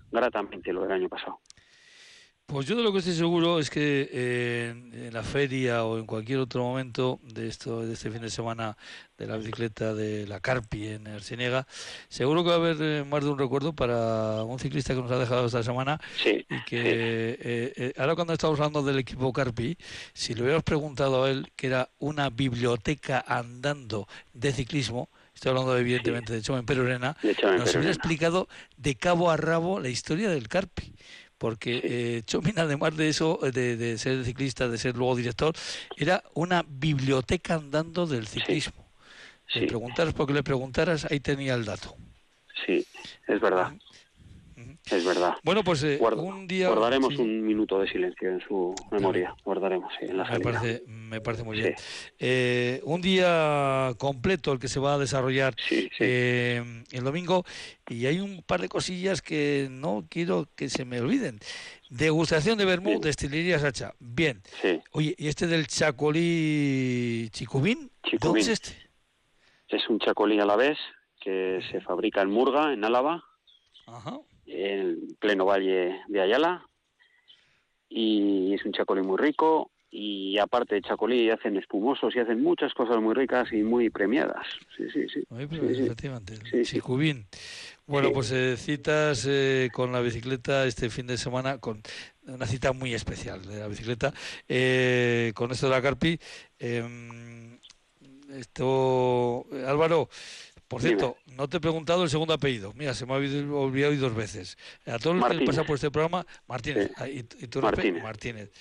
[0.09, 1.39] gratamente lo del año pasado.
[2.47, 6.05] Pues yo de lo que estoy seguro es que eh, en la feria o en
[6.05, 8.77] cualquier otro momento de esto de este fin de semana
[9.17, 11.65] de la bicicleta de la Carpi en Arsenega,
[12.07, 15.09] seguro que va a haber eh, más de un recuerdo para un ciclista que nos
[15.09, 19.75] ha dejado esta semana sí, y que eh, ahora cuando estamos hablando del equipo Carpi,
[20.13, 25.75] si le hubiéramos preguntado a él que era una biblioteca andando de ciclismo, estoy hablando
[25.75, 27.17] evidentemente de Chomen Perurena,
[27.57, 30.93] nos hubiera explicado de cabo a rabo la historia del Carpi
[31.37, 35.53] porque eh, Chomín, además de eso, de, ser ciclista, de ser luego director,
[35.97, 38.85] era una biblioteca andando del ciclismo.
[39.51, 41.95] Si Le preguntaras porque le preguntaras, ahí tenía el dato.
[42.65, 42.85] Sí,
[43.27, 43.73] es verdad.
[44.91, 45.33] Es verdad.
[45.41, 46.67] Bueno, pues eh, un día...
[46.67, 49.35] Guardaremos un minuto de silencio en su memoria.
[49.43, 51.75] Guardaremos, sí, en la me parece, me parece muy bien.
[52.19, 57.45] Eh, un día completo el que se va a desarrollar eh, el domingo
[57.89, 61.39] y hay un par de cosillas que no quiero que se me olviden.
[61.89, 63.95] Degustación de vermú, destilería Sacha.
[63.99, 64.43] Bien.
[64.91, 67.89] Oye, ¿y este del chacolí chicubín?
[68.21, 68.69] ¿Dónde es este?
[69.67, 70.77] Es un chacolí a la vez
[71.19, 73.23] que se fabrica en Murga, en Álava.
[73.87, 76.65] Ajá en pleno valle de Ayala
[77.89, 82.73] y es un chacolí muy rico y aparte de chacolí hacen espumosos y hacen muchas
[82.73, 84.45] cosas muy ricas y muy premiadas.
[84.75, 85.23] Sí, sí, sí.
[85.29, 86.33] efectivamente,
[87.87, 91.81] Bueno, pues eh, citas eh, con la bicicleta este fin de semana, con
[92.27, 94.13] una cita muy especial de la bicicleta,
[94.49, 96.19] eh, con esto de la Carpi.
[96.59, 97.57] Em,
[98.33, 100.09] esto, Álvaro,
[100.67, 102.73] por cierto, no te he preguntado el segundo apellido.
[102.75, 104.57] Mira, se me ha olvidado hoy dos veces.
[104.85, 106.91] A todos los que pasan por este programa, Martínez.
[106.97, 108.03] Ah, ¿Y, tú Martínez.
[108.03, 108.51] Martínez.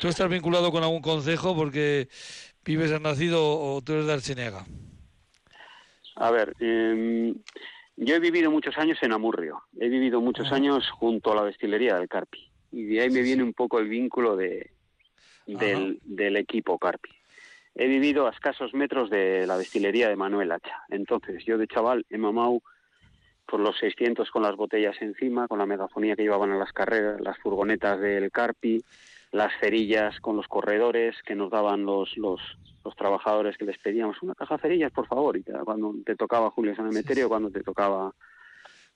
[0.00, 2.08] ¿Tú estás vinculado con algún consejo porque
[2.64, 4.66] vives, has nacido o tú eres de Archinega?
[6.16, 7.34] A ver, em,
[7.96, 11.96] yo he vivido muchos años en Amurrio, he vivido muchos años junto a la destilería
[11.96, 14.70] del Carpi y de ahí me viene un poco el vínculo de,
[15.46, 17.10] del, equipo Carpi.
[17.74, 20.82] He vivido a escasos metros de la destilería de Manuel Hacha.
[20.88, 22.62] Entonces, yo de chaval he mamado
[23.46, 27.20] por los 600 con las botellas encima, con la megafonía que llevaban a las carreras,
[27.20, 28.82] las furgonetas del Carpi,
[29.32, 32.40] las cerillas con los corredores que nos daban los, los,
[32.84, 36.50] los trabajadores que les pedíamos una caja de cerillas, por favor, y cuando te tocaba
[36.50, 38.12] Julio San Emeterio, cuando te tocaba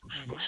[0.00, 0.42] pues, pues,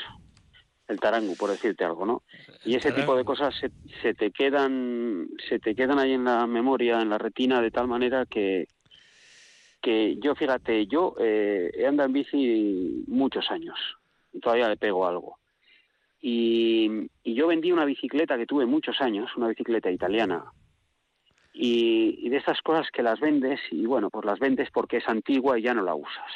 [0.89, 2.22] el tarango, por decirte algo, ¿no?
[2.64, 3.70] Y ese tipo de cosas se,
[4.03, 7.89] se, te quedan se te quedan ahí en la memoria, en la retina, de tal
[7.89, 8.68] manera que
[9.80, 13.78] que yo, fíjate, yo eh, he andado en bici muchos años
[14.32, 15.39] y todavía le pego algo.
[16.20, 20.45] Y, y yo vendí una bicicleta que tuve muchos años, una bicicleta italiana,
[21.59, 25.59] y, de esas cosas que las vendes y bueno, pues las vendes porque es antigua
[25.59, 26.32] y ya no la usas.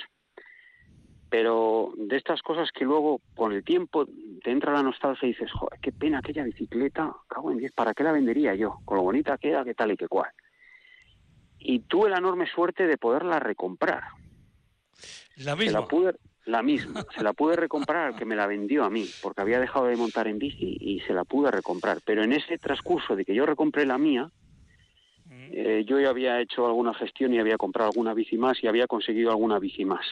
[1.30, 4.06] Pero de estas cosas que luego con el tiempo
[4.42, 7.94] te entra la nostalgia y dices, joder, qué pena aquella bicicleta, cago en diez, ¿para
[7.94, 8.78] qué la vendería yo?
[8.84, 10.30] Con lo bonita que era, qué tal y qué cual.
[11.60, 14.02] Y tuve la enorme suerte de poderla recomprar.
[15.36, 15.80] La misma.
[15.80, 16.14] la, pude,
[16.46, 17.06] la misma.
[17.16, 19.96] se la pude recomprar al que me la vendió a mí, porque había dejado de
[19.96, 21.98] montar en bici y se la pude recomprar.
[22.04, 24.30] Pero en ese transcurso de que yo recompré la mía,
[25.30, 28.88] eh, yo ya había hecho alguna gestión y había comprado alguna bici más y había
[28.88, 30.04] conseguido alguna bici más.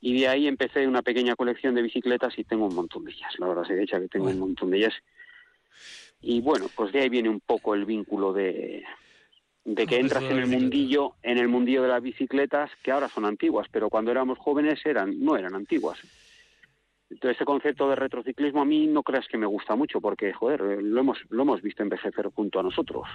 [0.00, 3.32] Y de ahí empecé una pequeña colección de bicicletas y tengo un montón de ellas.
[3.38, 4.94] La verdad se hecha que tengo un montón de ellas.
[6.20, 8.84] Y bueno, pues de ahí viene un poco el vínculo de,
[9.64, 13.24] de que entras en el mundillo, en el mundillo de las bicicletas, que ahora son
[13.24, 15.98] antiguas, pero cuando éramos jóvenes eran, no eran antiguas.
[17.10, 20.60] Entonces, ese concepto de retrociclismo a mí no creas que me gusta mucho, porque, joder,
[20.82, 23.06] lo hemos, lo hemos visto envejecer junto a nosotros.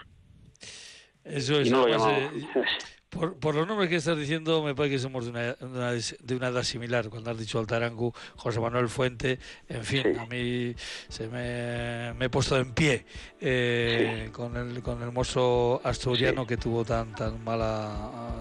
[1.24, 1.72] Eso es.
[1.72, 2.30] Eh,
[3.14, 5.56] por, por, los nombres que estás diciendo, me parece que somos de una,
[5.92, 7.10] de una edad similar.
[7.10, 9.40] Cuando has dicho Altarangu, José Manuel Fuente,
[9.70, 10.76] en fin, a mí
[11.08, 13.06] se me, me, he puesto en pie
[13.40, 18.32] eh, con, el, con el mozo asturiano que tuvo tan tan mala,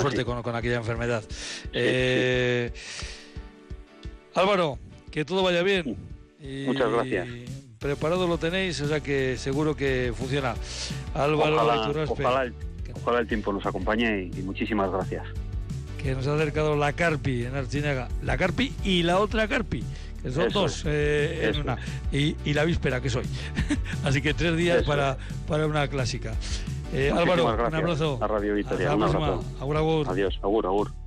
[0.00, 1.24] suerte con, con, aquella enfermedad.
[1.72, 2.72] Eh,
[4.34, 4.78] Álvaro,
[5.10, 5.96] que todo vaya bien.
[6.66, 7.28] Muchas gracias
[7.80, 10.54] preparado lo tenéis, o sea que seguro que funciona.
[11.14, 12.52] Álvaro ojalá, ojalá,
[13.18, 15.26] el, tiempo nos acompañe y, muchísimas gracias.
[16.02, 18.08] Que nos ha acercado la Carpi en Archinaga.
[18.22, 19.84] La Carpi y la otra Carpi,
[20.22, 21.78] que son dos eh, en una.
[22.12, 23.24] Y, la víspera, que soy.
[24.04, 26.32] Así que tres días para, para una clásica.
[26.92, 28.18] Eh, Álvaro, un abrazo.
[28.20, 28.94] A Radio Victoria.
[28.94, 29.44] Un abrazo.
[29.60, 30.08] Agur, agur.
[30.08, 30.99] Adiós, agur, agur.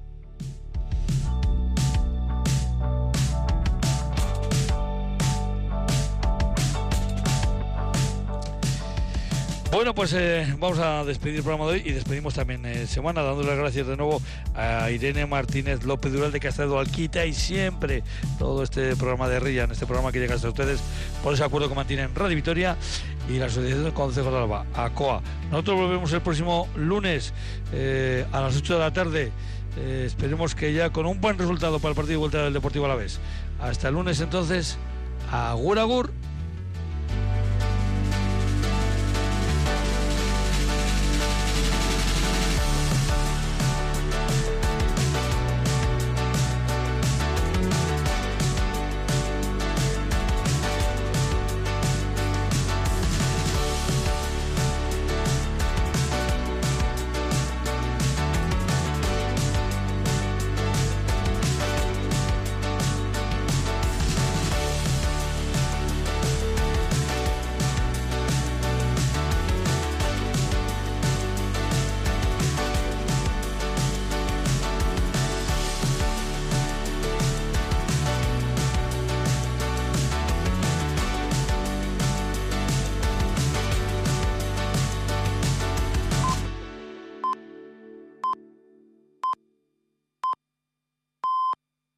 [9.83, 13.21] Bueno, pues eh, vamos a despedir el programa de hoy y despedimos también eh, semana,
[13.21, 14.21] dándole las gracias de nuevo
[14.55, 18.01] a Irene Martínez López Dural de que ha estado al quita y siempre
[18.39, 20.81] todo este programa de RIA, en este programa que llega hasta ustedes
[21.21, 22.77] por ese acuerdo que mantienen Radio Victoria
[23.29, 25.21] y la Asociación del Consejo de Alba, ACOA.
[25.51, 27.33] Nosotros volvemos el próximo lunes
[27.73, 29.33] eh, a las 8 de la tarde.
[29.75, 32.87] esperemos que ya con un buen resultado para el partido de vuelta del Deportivo a
[32.87, 33.19] la vez.
[33.59, 34.77] Hasta el lunes entonces,
[35.29, 36.13] agur agur.